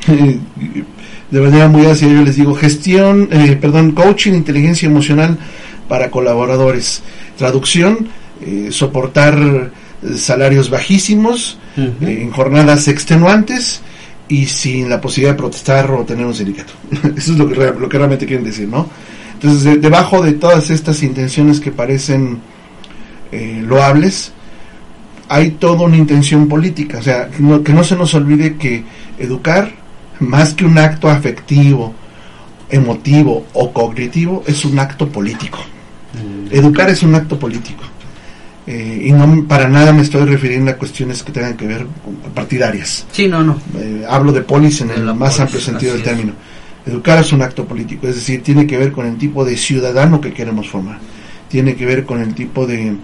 [1.31, 5.37] de manera muy ácida, yo les digo gestión, eh, perdón, coaching, inteligencia emocional
[5.87, 7.01] para colaboradores,
[7.37, 8.09] traducción,
[8.41, 11.57] eh, soportar eh, salarios bajísimos
[12.01, 13.81] en jornadas extenuantes
[14.27, 16.73] y sin la posibilidad de protestar o tener un sindicato.
[17.15, 18.89] Eso es lo que, lo que realmente quieren decir, ¿no?
[19.33, 22.39] Entonces, debajo de todas estas intenciones que parecen
[23.31, 24.31] loables,
[25.29, 26.99] hay toda una intención política.
[26.99, 28.83] O sea, que no, se nos olvide que
[29.19, 29.71] educar,
[30.19, 31.93] más que un acto afectivo,
[32.69, 35.59] emotivo o cognitivo, es un acto político.
[36.13, 36.53] Mm.
[36.55, 37.83] Educar es un acto político.
[38.65, 42.15] Eh, y no para nada me estoy refiriendo a cuestiones que tengan que ver con
[42.33, 43.05] partidarias.
[43.11, 43.57] Sí, no, no.
[43.77, 46.33] Eh, hablo de polis en el más amplio sentido del término.
[46.85, 50.21] Educar es un acto político, es decir, tiene que ver con el tipo de ciudadano
[50.21, 50.99] que queremos formar,
[51.49, 52.95] tiene que ver con el tipo de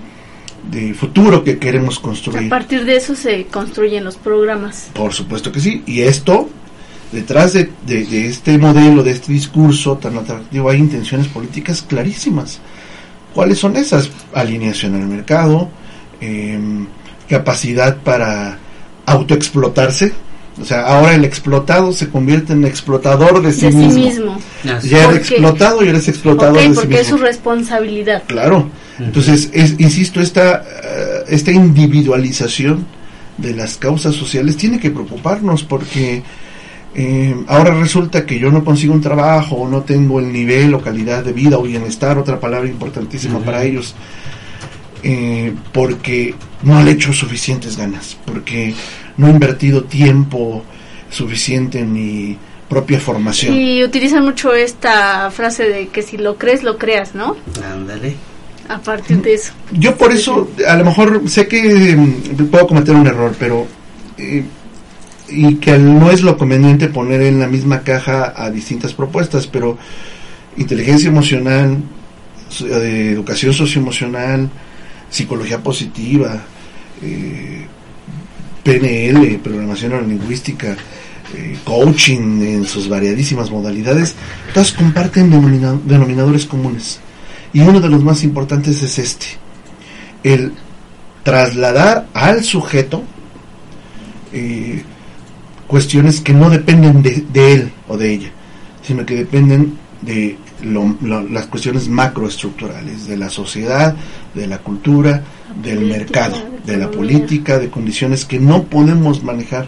[0.71, 2.47] de futuro que queremos construir.
[2.47, 4.89] A partir de eso se construyen los programas.
[4.93, 5.84] Por supuesto que sí.
[5.86, 6.49] Y esto,
[7.13, 12.60] detrás de, de, este modelo, de este discurso tan atractivo, hay intenciones políticas clarísimas.
[13.34, 14.10] ¿Cuáles son esas?
[14.34, 15.69] Alineación al mercado,
[16.19, 16.88] em,
[17.30, 18.58] capacidad para
[19.06, 20.12] autoexplotarse.
[20.62, 24.38] O sea, ahora el explotado se convierte en explotador de sí mismo.
[24.63, 28.23] Ya eres explotado y eres explotador de sí porque es su responsabilidad.
[28.28, 28.69] Claro.
[28.99, 32.86] Entonces, es, insisto, esta, eh, esta individualización
[33.38, 36.21] de las causas sociales tiene que preocuparnos porque
[36.95, 40.82] eh, ahora resulta que yo no consigo un trabajo o no tengo el nivel o
[40.82, 43.95] calidad de vida o bienestar, otra palabra importantísima para ellos,
[45.01, 48.73] eh, porque no le he hecho suficientes ganas, porque
[49.17, 50.63] no he invertido tiempo
[51.10, 52.38] suficiente en mi
[52.69, 53.56] propia formación.
[53.56, 57.36] Y utilizan mucho esta frase de que si lo crees, lo creas, ¿no?
[57.73, 58.15] Ándale
[58.69, 59.51] a partir de eso.
[59.71, 63.67] Yo por eso, a lo mejor sé que mm, puedo cometer un error, pero...
[65.36, 69.78] Y que no es lo conveniente poner en la misma caja a distintas propuestas, pero
[70.58, 71.78] inteligencia emocional,
[72.62, 74.50] eh, educación socioemocional,
[75.10, 76.41] psicología positiva,
[77.02, 77.65] eh,
[78.63, 80.76] PNL, programación neurolingüística,
[81.36, 84.15] eh, coaching en sus variadísimas modalidades,
[84.54, 85.32] todas comparten
[85.86, 87.00] denominadores comunes.
[87.52, 89.26] Y uno de los más importantes es este,
[90.24, 90.54] el
[91.24, 93.04] trasladar al sujeto
[95.73, 98.29] cuestiones que no dependen de, él o de ella,
[98.83, 103.95] sino que dependen de las cuestiones macroestructurales, de la sociedad,
[104.36, 105.23] de la cultura,
[105.63, 109.67] del mercado, de la política, de condiciones que no podemos manejar.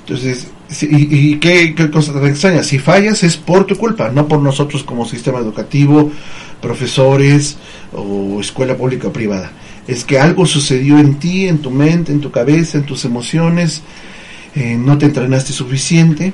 [0.00, 0.48] Entonces,
[0.80, 2.64] ¿y, qué, qué, cosa tan extraña?
[2.64, 6.10] Si fallas es por tu culpa, no por nosotros como sistema educativo,
[6.60, 7.58] profesores
[7.92, 9.52] o escuela pública o privada.
[9.86, 13.84] Es que algo sucedió en ti, en tu mente, en tu cabeza, en tus emociones,
[14.54, 16.32] eh, no te entrenaste suficiente,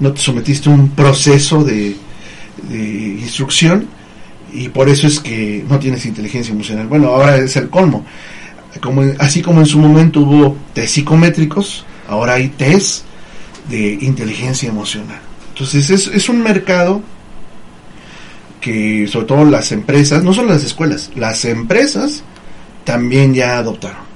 [0.00, 1.96] no te sometiste a un proceso de,
[2.70, 3.88] instrucción
[4.52, 6.86] y por eso es que no tienes inteligencia emocional.
[6.86, 8.04] Bueno, ahora es el colmo.
[9.18, 13.04] Así como en su momento hubo test psicométricos, ahora hay test
[13.68, 15.20] de inteligencia emocional.
[15.50, 17.02] Entonces es, es un mercado
[18.60, 22.22] que sobre todo las empresas, no solo las escuelas, las empresas
[22.84, 24.11] también ya adoptaron.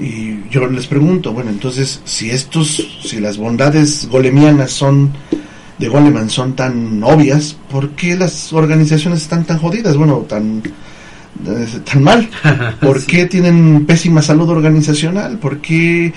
[0.00, 5.12] Y yo les pregunto, bueno, entonces si estos, si las bondades golemianas son
[5.78, 9.96] de Goleman son tan obvias, ¿por qué las organizaciones están tan jodidas?
[9.96, 10.62] Bueno, tan
[11.46, 12.28] eh, tan mal.
[12.80, 15.38] ¿Por qué tienen pésima salud organizacional?
[15.38, 16.12] ¿Por qué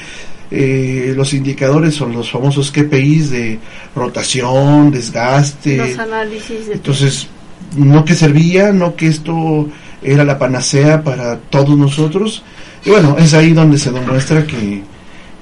[0.51, 3.59] eh, los indicadores son los famosos KPIs de
[3.95, 5.77] rotación, desgaste?
[5.77, 6.67] Los análisis.
[6.67, 7.27] De Entonces,
[7.75, 9.67] no que servía, no que esto
[10.03, 12.43] era la panacea para todos nosotros.
[12.87, 14.81] Y bueno, es ahí donde se demuestra que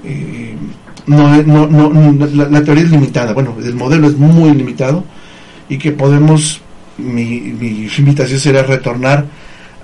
[0.04, 0.56] eh,
[1.06, 5.06] no, no, no, la, teoría es limitada, bueno, el modelo es muy limitado
[5.70, 6.60] y que podemos,
[6.98, 9.28] mi, mi invitación sería retornar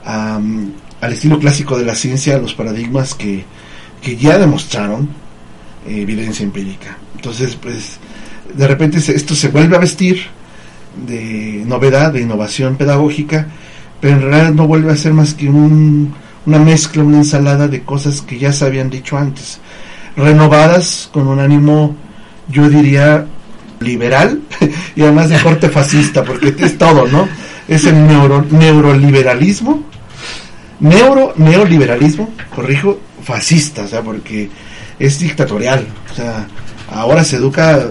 [0.04, 3.46] al estilo clásico de la ciencia, a los paradigmas que,
[4.02, 5.08] que ya demostraron
[5.88, 6.98] eh, evidencia empírica.
[7.16, 8.00] Entonces, pues,
[8.56, 10.20] de repente esto se vuelve a vestir
[11.06, 13.46] de novedad, de innovación pedagógica,
[14.00, 16.16] pero en realidad no vuelve a ser más que un,
[16.46, 19.60] una mezcla, una ensalada de cosas que ya se habían dicho antes,
[20.16, 21.96] renovadas con un ánimo,
[22.48, 23.26] yo diría,
[23.80, 24.42] liberal
[24.96, 27.28] y además de corte fascista, porque es todo, ¿no?
[27.68, 29.84] Es el neuro, neuroliberalismo,
[30.80, 34.50] neuro, neoliberalismo, corrijo, fascista, o sea, porque
[35.00, 36.48] es dictatorial, o sea,
[36.92, 37.88] ahora se educa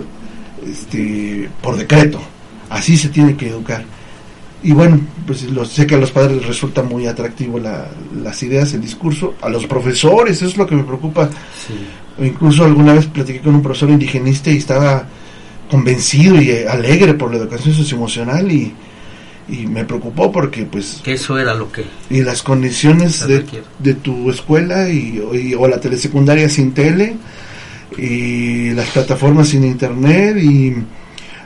[0.67, 2.21] este, por decreto,
[2.69, 3.85] así se tiene que educar.
[4.63, 8.75] Y bueno, pues lo, sé que a los padres les resulta muy atractivo las ideas,
[8.75, 11.31] el discurso, a los profesores, eso es lo que me preocupa.
[12.19, 15.07] Incluso alguna vez platiqué con un profesor indigenista y estaba
[15.71, 18.75] convencido y alegre por la educación socioemocional y,
[19.49, 21.01] y me preocupó porque pues...
[21.03, 21.85] Que eso era lo que...
[22.11, 23.45] Y las condiciones de,
[23.79, 25.21] de, tu escuela y,
[25.59, 27.17] o la telesecundaria sin tele
[27.97, 30.75] y las plataformas sin internet y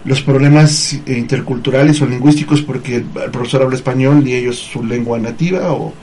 [0.04, 5.72] los problemas interculturales o lingüísticos porque el, profesor habla español y ellos su lengua nativa
[5.72, 5.94] o,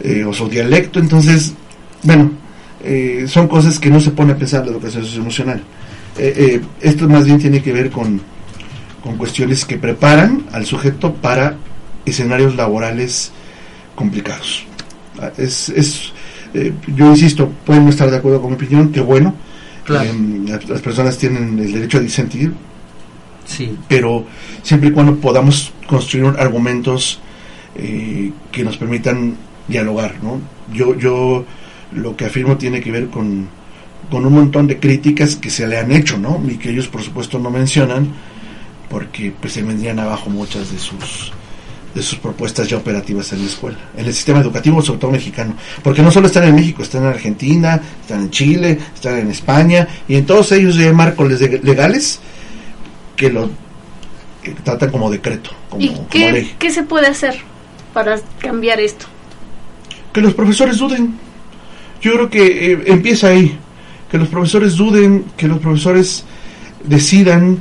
[0.00, 1.00] eh, o su dialecto.
[1.00, 1.54] Entonces,
[2.02, 2.30] bueno,
[2.84, 5.62] eh, son cosas que no se pone a pensar la educación socioemocional.
[6.16, 8.20] Eh, esto más bien tiene que ver con,
[9.02, 11.56] con cuestiones que preparan al sujeto para
[12.04, 13.32] escenarios laborales
[13.96, 14.64] complicados.
[15.36, 16.12] Es, es
[16.96, 19.34] yo insisto, pueden no estar de acuerdo con mi opinión, que bueno.
[19.88, 22.52] las personas tienen el derecho a disentir,
[23.88, 24.24] pero
[24.62, 27.20] siempre y cuando podamos construir argumentos
[27.74, 29.36] eh, que nos permitan
[29.66, 30.40] dialogar, ¿no?
[30.72, 31.44] Yo, yo
[31.92, 33.48] lo que afirmo tiene que ver con,
[34.10, 36.42] con un montón de críticas que se le han hecho, ¿no?
[36.46, 38.08] Y que ellos, por supuesto, no mencionan,
[38.88, 41.32] porque pues se vendrían abajo muchas de sus
[41.94, 45.54] de sus propuestas ya operativas en la escuela, en el sistema educativo, sobre todo mexicano,
[45.82, 49.88] porque no solo están en México, están en Argentina, están en Chile, están en España,
[50.06, 51.28] y en todos ellos hay marcos
[51.62, 52.20] legales
[53.18, 53.50] que lo
[54.42, 57.34] que tratan como decreto, como, ¿Y qué, qué se puede hacer
[57.92, 59.06] para cambiar esto?
[60.12, 61.18] Que los profesores duden.
[62.00, 63.58] Yo creo que eh, empieza ahí,
[64.10, 66.24] que los profesores duden, que los profesores
[66.84, 67.58] decidan,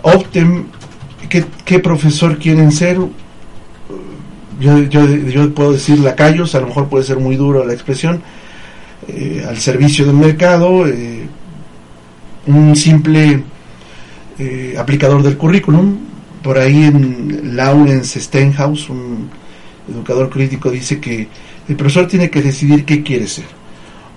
[0.00, 0.68] opten
[1.28, 2.96] qué, qué profesor quieren ser,
[4.58, 8.22] yo, yo, yo puedo decir lacayos, a lo mejor puede ser muy duro la expresión,
[9.06, 11.26] eh, al servicio del mercado, eh,
[12.46, 13.42] un simple
[14.38, 15.98] eh, aplicador del currículum.
[16.42, 19.30] Por ahí en Lawrence Stenhouse, un
[19.90, 21.28] educador crítico, dice que
[21.68, 23.46] el profesor tiene que decidir qué quiere ser.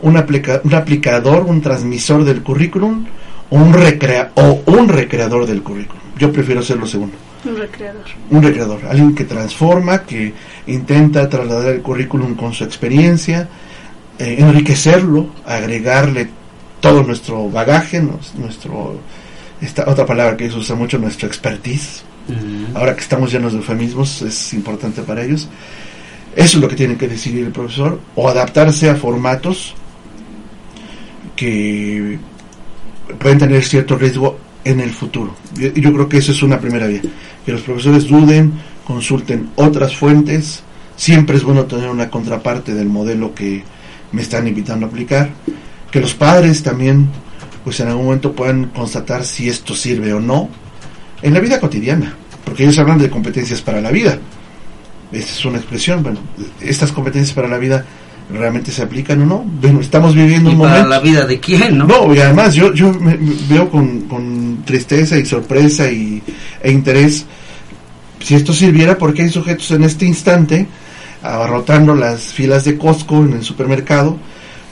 [0.01, 3.05] Un, aplica, un aplicador, un transmisor del currículum
[3.49, 6.01] o un, recrea, o un recreador del currículum.
[6.17, 7.15] Yo prefiero ser lo segundo.
[7.45, 8.03] Un recreador.
[8.29, 10.33] Un recreador, alguien que transforma, que
[10.67, 13.47] intenta trasladar el currículum con su experiencia,
[14.19, 16.27] eh, enriquecerlo, agregarle
[16.79, 18.99] todo nuestro bagaje, nuestro,
[19.61, 22.03] esta otra palabra que ellos usan mucho, nuestro expertise.
[22.73, 25.47] Ahora que estamos llenos de eufemismos, es importante para ellos.
[26.35, 29.73] Eso es lo que tiene que decidir el profesor, o adaptarse a formatos
[31.35, 32.19] que
[33.17, 35.35] pueden tener cierto riesgo en el futuro.
[35.55, 37.01] Yo, yo creo que eso es una primera vía.
[37.45, 38.53] Que los profesores duden,
[38.85, 40.63] consulten otras fuentes.
[40.97, 43.63] Siempre es bueno tener una contraparte del modelo que
[44.11, 45.29] me están invitando a aplicar.
[45.89, 47.07] Que los padres también,
[47.67, 50.47] pues en algún momento puedan constatar si esto sirve o no
[51.21, 52.15] en la vida cotidiana.
[52.45, 54.17] Porque ellos hablan de competencias para la vida.
[55.11, 56.01] Esa es una expresión.
[56.01, 56.21] Bueno,
[56.61, 57.83] estas competencias para la vida
[58.31, 59.39] realmente se aplican o no.
[59.39, 61.87] Bueno, estamos viviendo un para la vida de quién, ¿no?
[61.87, 66.23] No, y además yo, yo me, veo con, con, tristeza y sorpresa y,
[66.63, 67.25] e interés
[68.21, 70.67] si esto sirviera porque hay sujetos en este instante
[71.21, 74.15] abarrotando las filas de Costco en el supermercado.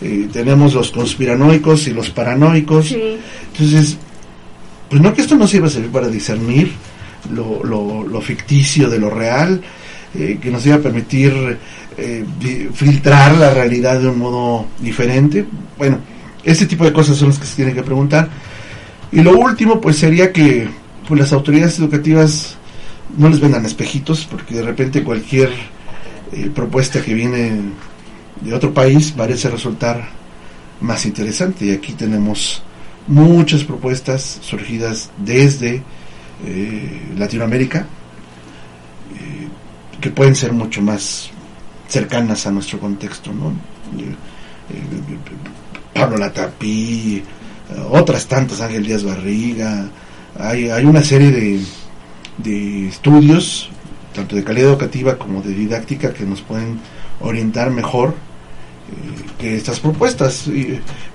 [0.02, 2.92] Eh, tenemos los conspiranoicos y los paranoicos.
[2.92, 3.98] Entonces,
[4.90, 6.72] pues no que esto no sirva a servir para discernir
[7.34, 9.62] lo, lo, lo ficticio de lo real,
[10.14, 11.34] eh, que nos iba a permitir
[11.98, 12.26] eh,
[12.74, 15.46] filtrar la realidad de un modo diferente.
[15.78, 16.00] Bueno,
[16.44, 18.30] ese tipo de cosas son las que se tienen que preguntar.
[19.12, 20.68] Y lo último, pues sería que
[21.08, 22.58] pues, las autoridades educativas
[23.18, 25.50] no les vendan espejitos, porque de repente cualquier
[26.32, 27.54] eh, propuesta que viene
[28.42, 30.10] de otro país parece resultar
[30.82, 31.66] más interesante.
[31.66, 32.62] Y aquí tenemos
[33.08, 35.84] muchas propuestas surgidas desde
[37.18, 37.86] Latinoamérica,
[40.02, 41.32] que pueden ser mucho más
[41.88, 43.50] cercanas a nuestro contexto, ¿no?
[44.00, 44.12] Eh,
[44.70, 45.18] eh,
[45.94, 47.24] Pablo Latapí, eh,
[47.90, 49.88] otras tantas, Ángel Díaz Barriga,
[50.38, 51.60] hay, hay una serie de,
[52.38, 53.70] de estudios,
[54.14, 56.80] tanto de calidad educativa como de didáctica, que nos pueden
[57.20, 58.14] orientar mejor
[59.40, 60.50] que estas propuestas.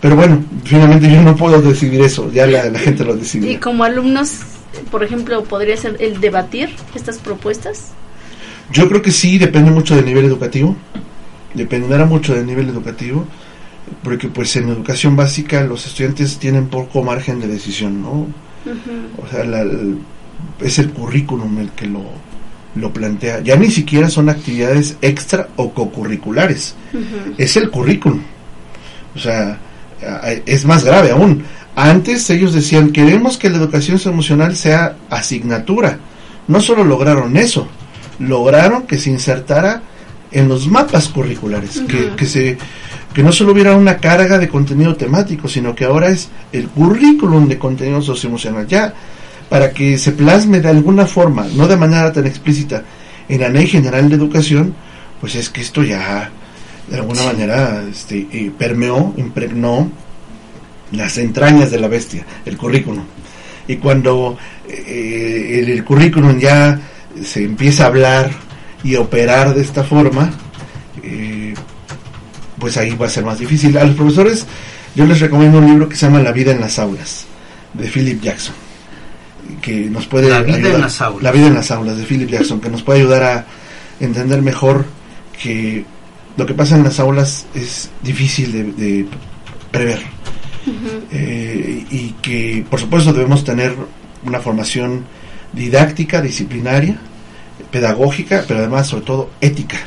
[0.01, 3.51] pero bueno, finalmente yo no puedo decidir eso, ya la, la gente lo decide.
[3.51, 4.41] Y como alumnos,
[4.91, 7.93] por ejemplo, podría ser el debatir estas propuestas.
[8.73, 10.77] Yo creo que sí, depende mucho del nivel educativo,
[11.55, 13.27] dependerá mucho del nivel educativo,
[14.05, 18.29] porque pues en educación básica los estudiantes tienen poco margen de decisión, ¿no?
[19.21, 19.45] O sea,
[20.61, 22.05] es el currículum el que lo,
[22.75, 23.41] lo plantea.
[23.41, 26.75] Ya ni siquiera son actividades extra o cocurriculares,
[27.39, 28.21] es el currículum.
[29.15, 29.59] O sea,
[30.47, 31.45] es más grave aún.
[31.77, 35.99] Antes ellos decían, queremos que la educación emocional sea asignatura.
[36.49, 37.69] No solo lograron eso,
[38.19, 39.83] lograron que se insertara
[40.33, 42.59] en los mapas curriculares, que, que, se,
[43.15, 47.49] que no solo hubiera una carga de contenido temático, sino que ahora es el currículum
[47.49, 48.67] de contenido socioemocional.
[48.67, 48.95] Ya,
[49.51, 52.85] para que se plasme de alguna forma, no de manera tan explícita,
[53.29, 54.75] en la ley general de educación,
[55.21, 56.31] pues es que esto ya
[56.89, 59.91] de alguna manera este, eh, permeó, impregnó
[60.93, 63.05] las entrañas de la bestia, el currículum.
[63.69, 64.39] Y cuando
[64.69, 66.81] eh, el currículum ya
[67.23, 68.31] se empieza a hablar
[68.83, 70.33] y operar de esta forma,
[71.03, 71.55] eh,
[72.59, 73.77] pues ahí va a ser más difícil.
[73.79, 74.47] A los profesores
[74.95, 77.27] yo les recomiendo un libro que se llama La vida en las aulas,
[77.75, 78.55] de Philip Jackson,
[79.61, 81.23] que nos puede La vida en las aulas.
[81.23, 83.47] La vida en las aulas, de Philip Jackson, que nos puede ayudar a
[84.01, 84.87] entender mejor
[85.43, 85.85] que
[86.37, 89.07] lo que pasa en las aulas es difícil de,
[89.71, 90.01] prever.
[91.11, 93.75] Eh, y que por supuesto debemos tener
[94.25, 95.05] una formación
[95.53, 96.99] didáctica, disciplinaria,
[97.71, 99.79] pedagógica, pero además sobre todo ética.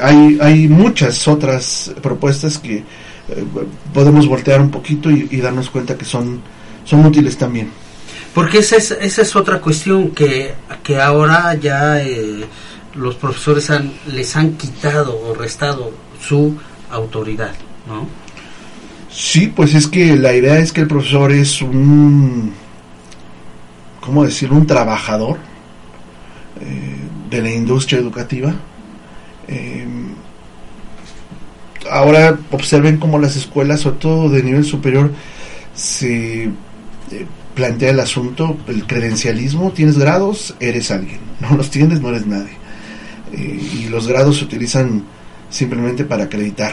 [0.00, 2.84] hay, hay muchas otras propuestas que
[3.28, 3.44] eh,
[3.94, 6.40] podemos voltear un poquito y, darnos cuenta que son,
[6.84, 7.70] son útiles también.
[8.34, 12.44] Porque esa es, esa es otra cuestión que, que ahora ya eh,
[12.94, 16.56] los profesores han, les han quitado o restado su
[16.90, 17.52] autoridad,
[17.86, 18.06] ¿no?
[19.10, 22.54] Sí, pues es que la idea es que el profesor es un,
[24.00, 24.50] ¿cómo decir?
[24.50, 25.36] Un trabajador
[26.60, 26.96] eh,
[27.28, 28.54] de la industria educativa.
[29.48, 29.86] Eh,
[31.90, 35.12] ahora observen cómo las escuelas, sobre todo de nivel superior,
[35.74, 36.50] se
[37.54, 42.56] plantea el asunto, el credencialismo, tienes grados, eres alguien, no los tienes, no eres nadie.
[43.32, 45.04] y los grados se utilizan
[45.50, 46.72] simplemente para acreditar.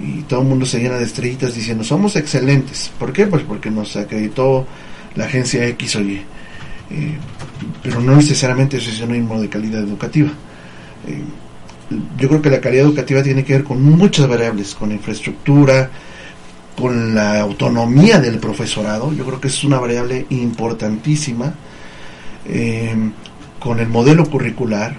[0.00, 2.90] Y todo el mundo se llena de estrellitas diciendo, somos excelentes.
[2.98, 3.26] ¿Por qué?
[3.26, 4.66] Pues porque nos acreditó
[5.14, 6.22] la agencia X o Y.
[6.90, 7.16] Eh,
[7.82, 10.30] pero no necesariamente eso es sinónimo de calidad educativa.
[11.06, 11.22] Eh,
[12.18, 15.90] yo creo que la calidad educativa tiene que ver con muchas variables, con infraestructura,
[16.80, 21.52] con la autonomía del profesorado, yo creo que es una variable importantísima,
[22.46, 22.94] eh,
[23.58, 24.96] con el modelo curricular,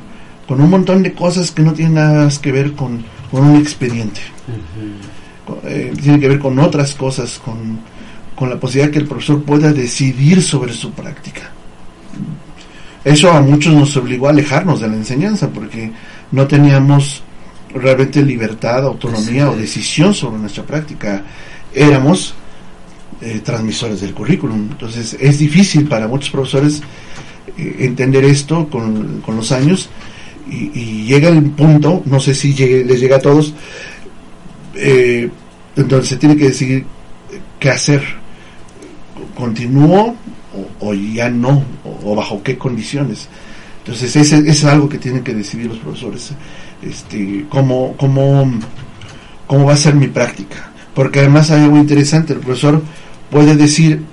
[0.47, 4.21] con un montón de cosas que no tienen nada más que ver con, un expediente.
[6.01, 7.79] tiene que ver con otras cosas, con,
[8.35, 11.51] con la posibilidad que el profesor pueda decidir sobre su práctica.
[13.03, 15.91] Eso a muchos nos obligó a alejarnos de la enseñanza porque
[16.31, 17.23] no teníamos
[17.73, 21.23] realmente libertad, autonomía o decisión sobre nuestra práctica.
[21.73, 22.33] Éramos
[23.21, 24.69] eh, transmisores del currículum.
[24.71, 26.81] Entonces es difícil para muchos profesores
[27.57, 29.89] eh, entender esto con, los años
[30.49, 33.53] y, llega el punto, no sé si les llega a todos,
[34.75, 35.29] eh,
[35.75, 36.85] donde se tiene que decidir
[37.59, 38.03] qué hacer.
[39.35, 40.15] ¿Continúo
[40.79, 41.63] o, ya no,
[42.03, 43.27] o, bajo qué condiciones.
[43.79, 46.31] Entonces, ese, es algo que tienen que decidir los profesores,
[46.81, 48.51] este, cómo, cómo,
[49.47, 50.70] cómo va a ser mi práctica.
[50.93, 52.81] Porque además hay algo interesante, el profesor
[53.29, 54.03] puede decir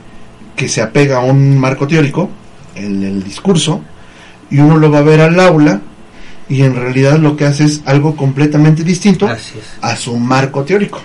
[0.57, 2.31] que se apega a un marco teórico
[2.74, 3.83] en el discurso
[4.51, 5.81] y uno lo va a ver al aula
[6.49, 9.29] y en realidad lo que hace es algo completamente distinto
[9.81, 11.01] a su marco teórico.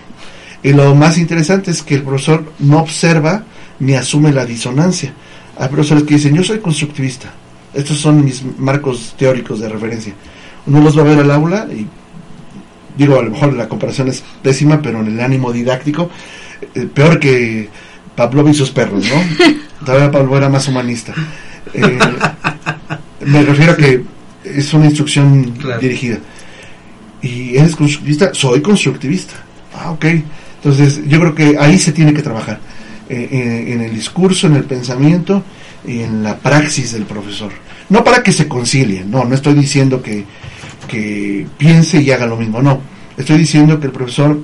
[0.61, 3.43] Y lo más interesante es que el profesor no observa
[3.79, 5.13] ni asume la disonancia.
[5.57, 7.33] Hay profesores que dicen, yo soy constructivista.
[7.73, 10.13] Estos son mis marcos teóricos de referencia.
[10.65, 11.85] Uno los va a ver al aula y
[12.97, 16.09] digo, a lo mejor la comparación es pésima, pero en el ánimo didáctico,
[16.75, 17.69] eh, peor que
[18.15, 19.55] Pablo y sus perros, ¿no?
[19.85, 21.13] Todavía Pablo era más humanista.
[21.73, 21.99] Eh,
[23.25, 24.03] me refiero a que
[24.43, 26.17] es una instrucción dirigida.
[27.21, 28.33] ¿Y eres constructivista?
[28.33, 29.33] Soy constructivista.
[29.73, 30.05] Ah, ok.
[30.55, 32.59] Entonces, yo creo que ahí se tiene que trabajar.
[33.09, 35.43] Eh, en, el discurso, en el pensamiento
[35.85, 37.51] y en la praxis del profesor.
[37.89, 40.23] No para que se concilie, no, no estoy diciendo que,
[40.87, 42.81] que piense y haga lo mismo, no.
[43.17, 44.39] Estoy diciendo que el profesor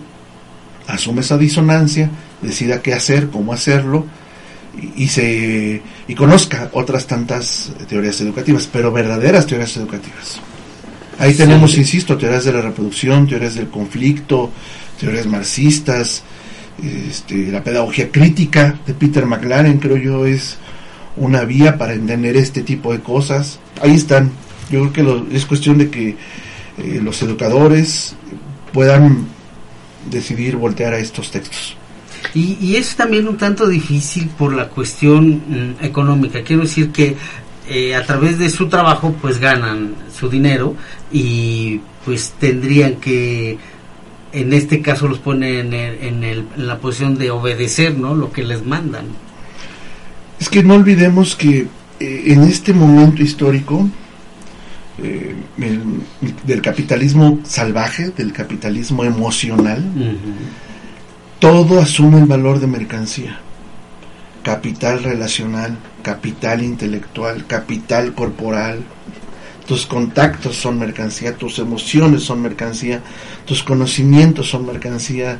[0.88, 2.10] asume esa disonancia,
[2.42, 4.06] decida qué hacer, cómo hacerlo
[4.96, 10.40] y, se y conozca otras tantas teorías educativas, pero verdaderas teorías educativas.
[11.20, 14.52] Ahí tenemos, insisto, teorías de la reproducción, teorías del conflicto,
[15.00, 16.24] teorías marxistas,
[16.82, 20.58] este, la pedagogía crítica de Peter McLaren, creo yo, es
[21.18, 23.60] una vía para entender este tipo de cosas.
[23.82, 24.32] Ahí están.
[24.70, 26.10] Yo creo que es cuestión de que
[26.78, 28.16] eh, los educadores
[28.72, 29.28] puedan
[30.10, 31.76] decidir voltear a estos textos.
[32.34, 35.42] Y, es también un tanto difícil por la cuestión
[35.80, 36.44] mm, económica.
[36.44, 37.16] Quiero decir que
[37.68, 40.76] eh, a través de su trabajo pues ganan su dinero
[41.12, 43.58] y pues tendrían que
[44.32, 48.14] en este caso los pone en, en, la posición de obedecer ¿no?
[48.14, 49.06] lo que les mandan.
[50.40, 51.68] Es que no olvidemos que
[52.00, 53.90] eh, en este momento histórico
[55.04, 55.36] eh,
[56.46, 59.84] del capitalismo salvaje, del capitalismo emocional,
[61.40, 63.40] todo asume el valor de mercancía.
[64.44, 68.84] Capital relacional, capital intelectual, capital corporal,
[69.68, 73.02] tus contactos son mercancía, tus emociones son mercancía,
[73.46, 75.40] tus conocimientos son mercancía,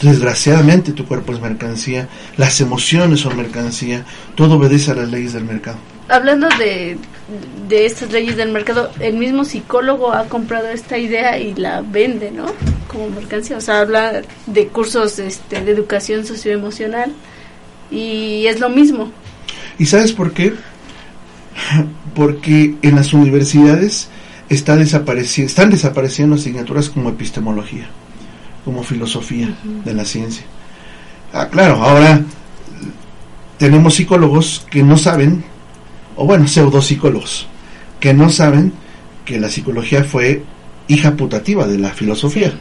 [0.00, 4.04] desgraciadamente tu cuerpo es mercancía, las emociones son mercancía,
[4.34, 5.76] todo obedece a las leyes del mercado.
[6.08, 6.98] Hablando de,
[7.68, 12.30] de estas leyes del mercado, el mismo psicólogo ha comprado esta idea y la vende,
[12.30, 12.46] ¿no?
[12.88, 17.12] Como mercancía, o sea, habla de cursos este, de educación socioemocional
[17.90, 19.10] y es lo mismo.
[19.78, 20.54] ¿Y sabes por qué?
[22.14, 24.08] porque en las universidades
[24.48, 27.88] está desapareciendo, están desapareciendo asignaturas como epistemología,
[28.64, 30.44] como filosofía de la ciencia.
[31.32, 32.22] Ah, claro, ahora
[33.58, 35.44] tenemos psicólogos que no saben,
[36.16, 37.46] o bueno, pseudopsicólogos,
[38.00, 38.72] que no saben
[39.24, 40.42] que la psicología fue
[40.88, 42.52] hija putativa de la filosofía.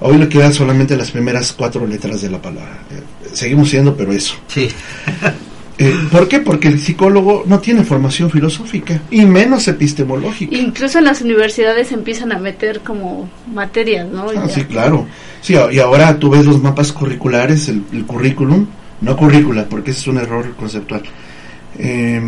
[0.00, 2.78] Hoy le quedan solamente las primeras cuatro letras de la palabra.
[2.90, 3.02] Eh,
[3.32, 4.34] seguimos siendo, pero eso.
[4.48, 4.68] Sí.
[5.78, 6.38] Eh, ¿Por qué?
[6.38, 10.54] Porque el psicólogo no tiene formación filosófica y menos epistemológica.
[10.54, 14.26] Incluso en las universidades empiezan a meter como materias, ¿no?
[14.36, 15.06] Ah, sí, claro.
[15.40, 18.66] Sí, y ahora tú ves los mapas curriculares, el, currículum,
[19.00, 21.02] no currícula, porque ese es un error conceptual.
[21.78, 22.20] Eh,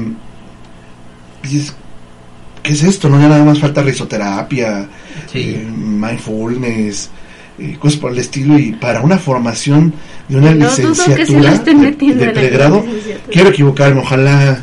[2.63, 3.09] ¿Qué es esto?
[3.09, 4.89] No ya nada más falta risoterapia,
[5.35, 7.11] eh, mindfulness,
[7.59, 9.93] eh, cosas por el estilo y para una formación
[10.29, 12.85] de una licenciatura de, pregrado,
[13.31, 14.63] quiero equivocarme, ojalá,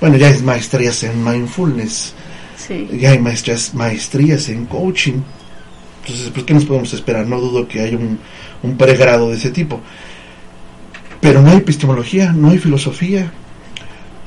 [0.00, 2.14] bueno, ya hay maestrías en mindfulness,
[2.98, 5.20] ya hay maestrías, maestrías en coaching,
[6.02, 7.26] entonces, pues, ¿qué nos podemos esperar?
[7.26, 8.18] No dudo que haya un,
[8.62, 9.80] un pregrado de ese tipo.
[11.20, 13.32] Pero no hay epistemología, no hay filosofía.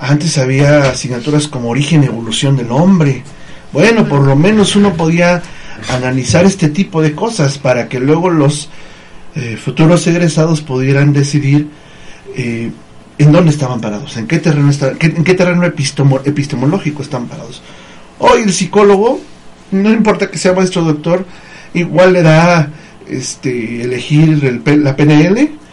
[0.07, 3.23] Antes había asignaturas como origen y evolución del hombre.
[3.73, 5.41] Bueno, por lo menos uno podía
[5.89, 8.69] analizar este tipo de cosas para que luego los
[9.35, 11.69] eh, futuros egresados pudieran decidir
[12.35, 12.71] eh,
[13.17, 17.63] en dónde estaban parados, en qué terreno, está, en qué terreno epistemológico están parados.
[18.19, 19.19] Hoy el psicólogo,
[19.71, 21.25] no importa que sea maestro o doctor,
[21.73, 22.69] igual le da
[23.07, 25.64] este, elegir la PNL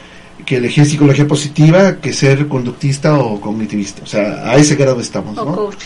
[0.52, 4.02] que elegir psicología positiva que ser conductista o cognitivista.
[4.02, 5.84] O sea, a ese grado estamos, o Coach.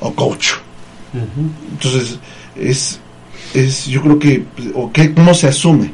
[0.00, 0.48] O coach.
[1.72, 2.18] Entonces,
[2.56, 2.98] es,
[3.54, 4.44] es, yo creo que,
[4.74, 5.92] o que, ¿cómo se asume?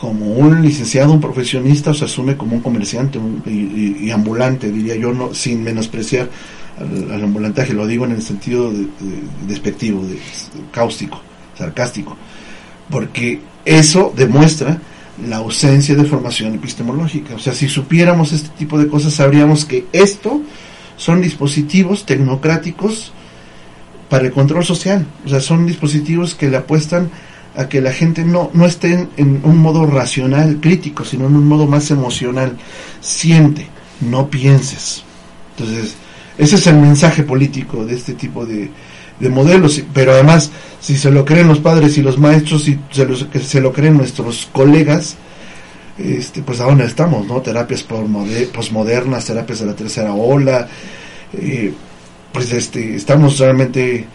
[0.00, 5.12] Como un licenciado, un profesionista, o se asume como un comerciante y, ambulante, diría yo,
[5.12, 6.30] no sin menospreciar
[6.78, 8.86] al, ambulantaje, lo digo en el sentido de,
[9.46, 10.18] despectivo, de,
[10.72, 11.20] cáustico,
[11.58, 12.16] sarcástico,
[12.88, 14.80] porque eso demuestra
[15.26, 17.34] la ausencia de formación epistemológica.
[17.34, 20.42] O sea, si supiéramos este tipo de cosas, sabríamos que esto
[20.96, 23.12] son dispositivos tecnocráticos
[24.08, 25.06] para el control social.
[25.24, 27.10] O sea, son dispositivos que le apuestan
[27.56, 31.46] a que la gente no, no esté en un modo racional, crítico, sino en un
[31.46, 32.56] modo más emocional.
[33.00, 33.66] Siente,
[34.00, 35.04] no pienses.
[35.56, 35.94] Entonces,
[36.38, 38.70] ese es el mensaje político de este tipo de,
[39.20, 40.50] de modelos, pero además
[40.80, 43.96] si se lo creen los padres y los maestros y se lo, se lo creen
[43.96, 45.16] nuestros colegas,
[45.98, 47.42] este, pues ahora estamos, ¿no?
[47.42, 50.66] Terapias posmodernas, terapias de la tercera ola,
[51.34, 51.72] eh,
[52.32, 54.06] pues este, estamos realmente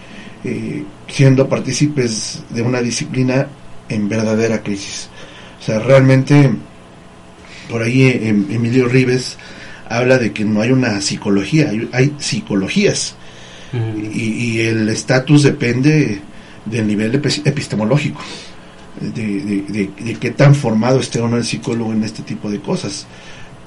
[0.44, 3.48] eh, siendo partícipes de una disciplina
[3.88, 5.10] en verdadera crisis.
[5.62, 6.52] O sea, realmente,
[7.70, 9.38] por ahí em, Emilio Rives
[9.88, 13.16] habla de que no hay una psicología, hay psicologías
[13.74, 16.22] y, el estatus depende
[16.66, 18.22] del nivel epistemológico,
[19.00, 23.08] de, de, qué tan formado esté o no el psicólogo en este tipo de cosas.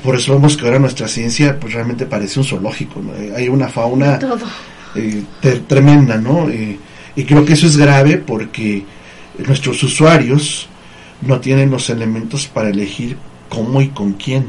[0.02, 3.02] Por eso vemos que ahora nuestra ciencia pues realmente parece un zoológico,
[3.36, 4.18] hay una fauna
[4.94, 5.24] eh,
[5.66, 6.48] tremenda, ¿no?
[6.48, 6.78] Eh,
[7.16, 8.84] y creo que eso es grave porque
[9.46, 10.68] nuestros usuarios
[11.20, 13.16] no tienen los elementos para elegir
[13.48, 14.46] cómo y con quién.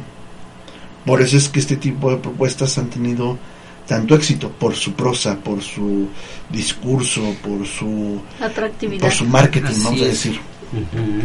[1.06, 3.40] Por eso es que este tipo de propuestas han tenido
[3.90, 6.08] tanto éxito por su prosa, por su
[6.48, 10.40] discurso, por su atractividad, por su marketing, vamos a decir.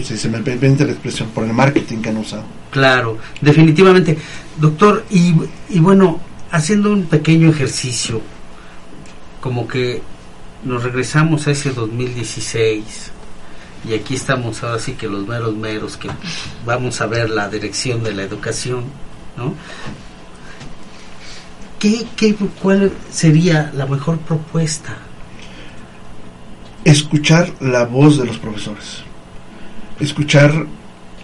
[0.02, 2.44] Si se me permite la expresión, por el marketing que han usado.
[2.70, 4.16] Claro, definitivamente.
[4.56, 5.34] Doctor, y,
[5.68, 6.18] y bueno,
[6.50, 8.22] haciendo un pequeño ejercicio,
[9.42, 10.00] como que
[10.64, 13.12] nos regresamos a ese 2016
[13.86, 16.08] y aquí estamos ahora sí que los meros meros que
[16.64, 18.84] vamos a ver la dirección de la educación,
[19.36, 19.52] ¿no?
[22.16, 24.96] ¿Qué, cuál sería la mejor propuesta?
[26.84, 29.02] Escuchar la voz de los profesores,
[30.00, 30.66] escuchar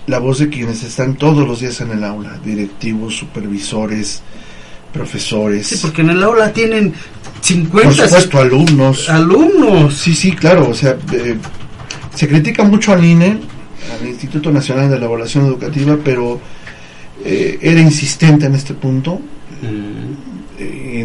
[0.06, 4.22] la voz de quienes están todos los días en el aula, directivos, supervisores,
[4.92, 5.66] profesores.
[5.66, 6.94] Sí, porque en el aula tienen
[7.40, 7.82] 50...
[7.82, 9.08] Por supuesto, alumnos.
[9.08, 9.94] Alumnos.
[9.94, 11.36] Sí, sí, claro, o sea, eh,
[12.14, 13.38] se critica mucho al INE,
[14.00, 16.40] al Instituto Nacional de la Evaluación Educativa, pero
[17.22, 19.20] eh, era insistente en este punto.
[19.62, 20.29] Mm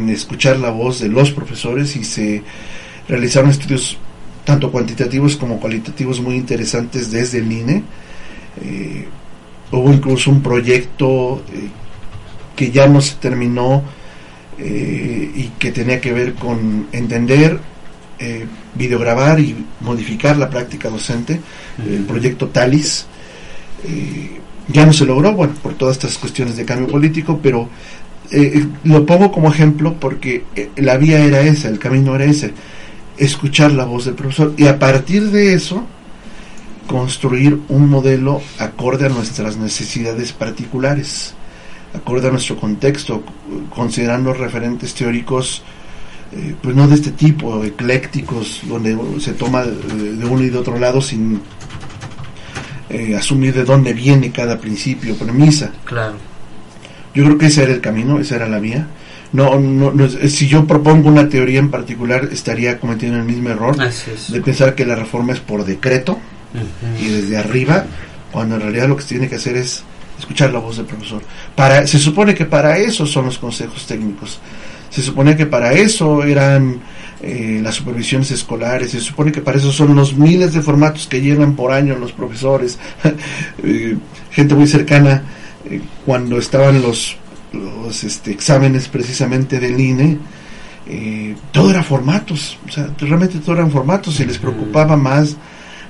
[0.06, 2.44] en escuchar la voz de los profesores y se
[3.08, 3.98] realizaron estudios
[4.44, 7.84] tanto cuantitativos como cualitativos muy interesantes desde el INE.
[8.64, 9.06] Eh,
[9.72, 11.68] hubo incluso un proyecto eh,
[12.56, 13.84] que ya no se terminó
[14.60, 17.60] eh, y que tenía que ver con entender,
[18.76, 21.42] videograbar y modificar la práctica docente,
[21.86, 23.06] el proyecto TALIS.
[24.70, 27.68] ya no se logró, bueno, por todas estas cuestiones de cambio político, pero
[28.32, 32.54] eh, lo pongo como ejemplo porque eh, la vía era esa, el camino era ese,
[33.18, 35.86] escuchar la voz del profesor y a partir de eso
[36.88, 41.34] construir un modelo acorde a nuestras necesidades particulares,
[41.94, 43.24] acorde a nuestro contexto,
[43.74, 45.64] considerando referentes teóricos
[46.32, 50.78] eh, pues no de este tipo, eclécticos, donde se toma de uno y de otro
[50.78, 51.40] lado sin
[52.90, 55.72] eh, asumir de dónde viene cada principio, premisa.
[55.86, 56.16] Claro.
[57.16, 58.88] Yo creo que ese era el camino, esa era la vía.
[59.32, 64.42] No, no, si yo propongo una teoría en particular, estaría cometiendo el mismo error de
[64.42, 66.20] pensar que la reforma es por decreto
[67.02, 67.86] y desde arriba,
[68.32, 69.84] cuando en realidad lo que se tiene que hacer es
[70.18, 71.22] escuchar la voz del profesor.
[71.56, 74.40] Para, se supone que para eso son los consejos técnicos.
[74.90, 76.80] Se supone que para eso eran
[77.22, 81.22] eh, las supervisiones escolares, se supone que para eso son los miles de formatos que
[81.22, 82.80] llenan por año los profesores,
[83.64, 83.98] eh,
[84.32, 85.24] gente muy cercana,
[85.70, 87.18] eh, cuando estaban los,
[87.54, 90.18] los este, exámenes precisamente del INE,
[91.52, 95.36] todo era formatos, o sea, realmente todo eran formatos, y les preocupaba más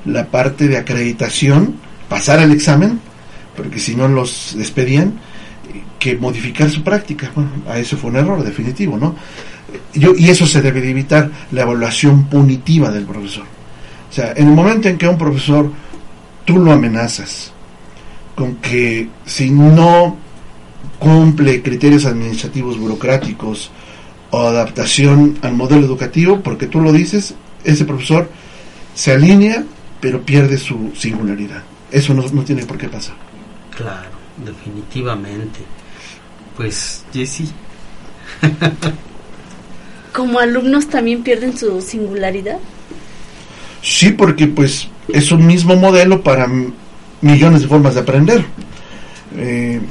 [0.06, 1.76] la parte de acreditación,
[2.08, 3.02] pasar el examen,
[3.58, 5.20] porque si no los despedían,
[6.00, 7.32] que modificar su práctica.
[7.34, 9.16] Bueno, a eso fue un error definitivo, ¿no?
[9.94, 13.46] y eso se debe de evitar, la evaluación punitiva del profesor.
[14.10, 15.70] O sea, en el momento en que un profesor
[16.46, 17.52] tú lo amenazas
[18.36, 20.18] con que si no
[21.00, 23.72] cumple criterios administrativos burocráticos
[24.32, 28.30] o adaptación al modelo educativo, porque tú lo dices, ese profesor
[28.94, 29.64] se alinea
[30.06, 31.64] pero pierde su singularidad.
[31.92, 33.16] Eso no, no tiene por qué pasar.
[33.76, 34.10] Claro,
[34.46, 35.62] definitivamente.
[36.56, 37.52] Pues, Jesse.
[40.14, 42.60] como alumnos también pierden su singularidad?
[43.82, 46.48] Sí, porque pues es un mismo modelo para
[47.22, 48.46] millones de formas de aprender.
[49.38, 49.82] Eh,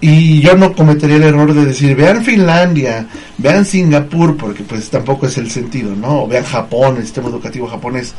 [0.00, 3.06] y yo no cometería el error de decir, vean Finlandia,
[3.38, 6.26] vean Singapur, porque pues tampoco es el sentido, ¿no?
[6.26, 8.12] vean Japón, el sistema educativo japonés.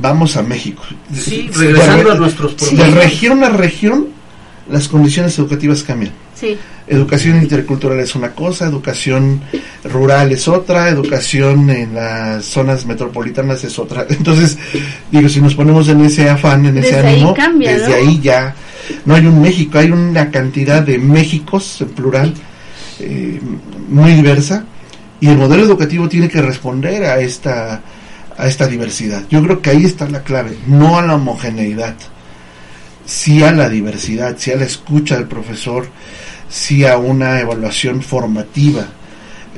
[0.00, 0.82] Vamos a México.
[1.14, 4.08] Sí, regresando a nuestros De región a región,
[4.70, 6.12] las condiciones educativas cambian.
[6.34, 6.56] Sí.
[6.86, 9.42] Educación intercultural es una cosa, educación
[9.84, 14.06] rural es otra, educación en las zonas metropolitanas es otra.
[14.10, 14.58] Entonces,
[15.10, 18.54] digo, si nos ponemos en ese afán, en ese ánimo, desde ahí ya
[19.04, 22.34] no hay un México, hay una cantidad de Méxicos en plural
[22.98, 23.40] eh,
[23.88, 24.64] muy diversa
[25.20, 27.82] y el modelo educativo tiene que responder a esta
[28.40, 29.22] a esta diversidad.
[29.28, 31.94] Yo creo que ahí está la clave, no a la homogeneidad,
[33.10, 35.88] sí a la diversidad, sí a la escucha del profesor,
[36.48, 38.86] sí a una evaluación formativa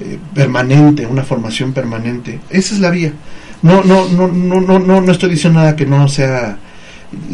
[0.01, 2.41] eh, permanente, una formación permanente.
[2.49, 3.13] Esa es la vía.
[3.61, 6.57] No, no, no, no, no, no, no estoy diciendo nada que no sea,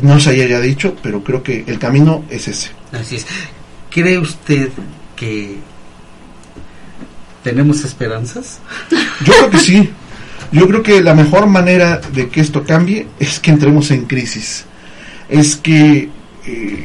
[0.03, 2.71] no se haya dicho, pero creo que el camino es ese.
[2.93, 3.27] Así es.
[3.89, 4.71] ¿Cree usted
[5.15, 5.57] que
[7.45, 8.59] tenemos esperanzas?
[9.25, 9.91] Yo creo que sí.
[10.51, 14.65] Yo creo que la mejor manera de que esto cambie es que entremos en crisis.
[15.29, 16.09] Es que
[16.47, 16.85] eh,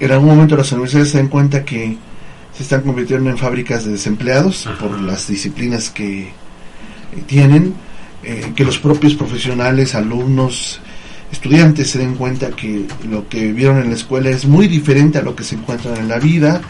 [0.00, 1.96] en algún momento las universidades se den cuenta que
[2.56, 6.30] se están convirtiendo en fábricas de desempleados por las disciplinas que eh,
[7.26, 7.74] tienen,
[8.22, 10.80] eh, que los propios profesionales, alumnos,
[11.32, 15.22] estudiantes se den cuenta que lo que vieron en la escuela es muy diferente a
[15.22, 16.60] lo que se encuentran en la vida.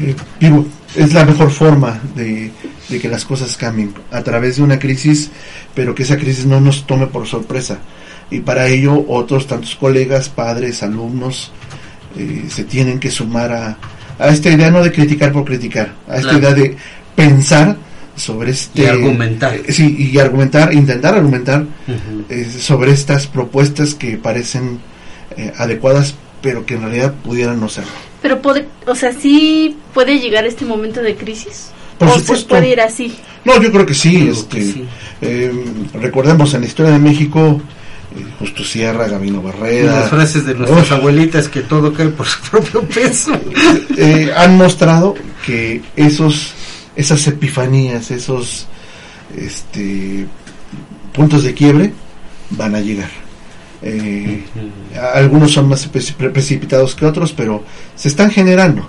[0.00, 0.66] Eh, digo,
[0.96, 2.50] es la mejor forma de,
[2.88, 5.30] de, que las cosas cambien a través de una crisis,
[5.74, 7.78] pero que esa crisis no nos tome por sorpresa.
[8.30, 11.52] Y para ello otros tantos colegas, padres, alumnos,
[12.48, 13.78] se tienen que sumar a,
[14.18, 16.76] a esta idea no de criticar por criticar, a esta idea de
[17.14, 17.76] pensar
[18.14, 18.82] sobre este...
[18.82, 19.54] Y argumentar.
[19.54, 21.64] Eh, sí, y argumentar, intentar argumentar
[22.28, 24.78] eh, sobre estas propuestas que parecen
[25.36, 27.84] eh, adecuadas, pero que en realidad pudieran no ser.
[28.20, 31.70] Pero, puede, o sea, ¿sí puede llegar este momento de crisis?
[31.98, 32.36] Por ¿O supuesto.
[32.36, 33.16] se puede ir así?
[33.44, 34.28] No, yo creo que sí.
[34.30, 35.52] este,
[35.94, 37.60] recordemos, en la historia de México
[38.38, 40.00] Justo Sierra, Gabino Barrera.
[40.00, 43.32] las frases de nuestras abuelitas que todo cae por su propio peso.
[43.96, 46.52] Eh, han mostrado que esos,
[46.96, 48.66] esas epifanías, esos
[49.36, 50.26] este,
[51.12, 51.92] puntos de quiebre
[52.50, 53.10] van a llegar.
[53.82, 54.44] Eh,
[55.14, 58.88] algunos son más precipitados que otros, pero se están generando.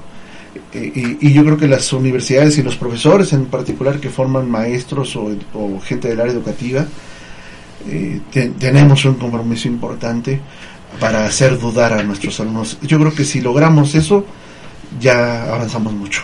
[0.74, 5.16] Eh, y, yo creo que las universidades y los profesores en particular que forman maestros
[5.16, 6.88] o gente del área educativa,
[7.88, 10.40] eh, tenemos un compromiso importante
[11.00, 12.78] para hacer dudar a nuestros alumnos.
[12.82, 14.26] Yo creo que si logramos eso,
[15.00, 16.22] ya avanzamos mucho.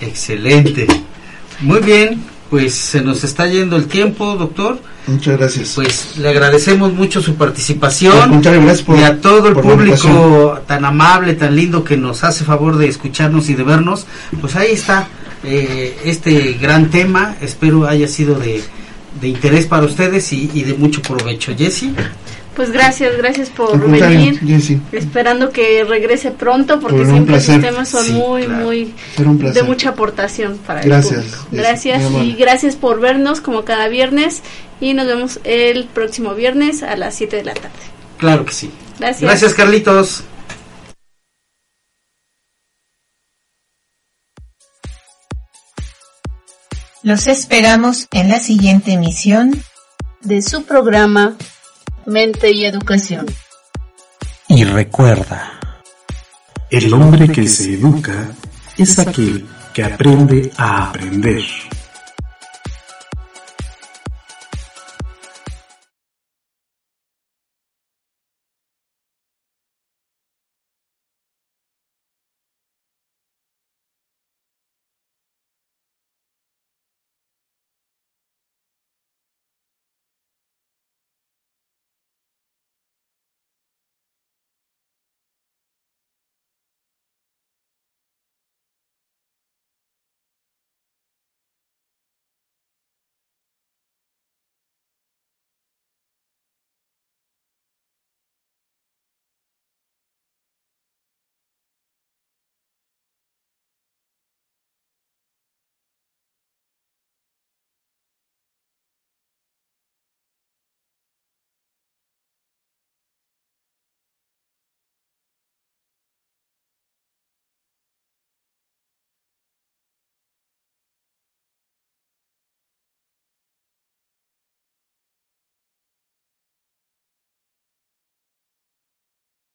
[0.00, 0.86] Excelente.
[1.60, 4.78] Muy bien, pues se nos está yendo el tiempo, doctor.
[5.06, 5.72] Muchas gracias.
[5.74, 8.32] Pues le agradecemos mucho su participación.
[8.32, 12.88] gracias y a todo el público tan amable, tan lindo que nos hace favor de
[12.88, 14.06] escucharnos y de vernos.
[14.40, 15.08] Pues ahí está
[15.42, 17.36] eh, este gran tema.
[17.40, 18.62] Espero haya sido de
[19.20, 21.54] de interés para ustedes y, de mucho provecho.
[21.56, 21.86] Jesse.
[22.54, 24.40] Pues gracias, gracias por venir.
[24.92, 30.80] Esperando que regrese pronto porque siempre los temas son muy, muy de mucha aportación para
[30.82, 31.46] el público.
[31.50, 34.42] Gracias y gracias por vernos como cada viernes
[34.80, 37.70] y nos vemos el próximo viernes a las 7 de la tarde.
[38.18, 38.70] Claro que sí.
[38.98, 39.22] Gracias.
[39.22, 40.24] Gracias, Carlitos.
[47.04, 49.62] Los esperamos en la siguiente emisión
[50.22, 51.36] de su programa
[52.06, 53.26] Mente y Educación.
[54.48, 55.60] Y recuerda,
[56.70, 58.30] el hombre que se educa
[58.78, 61.42] es aquel que aprende a aprender.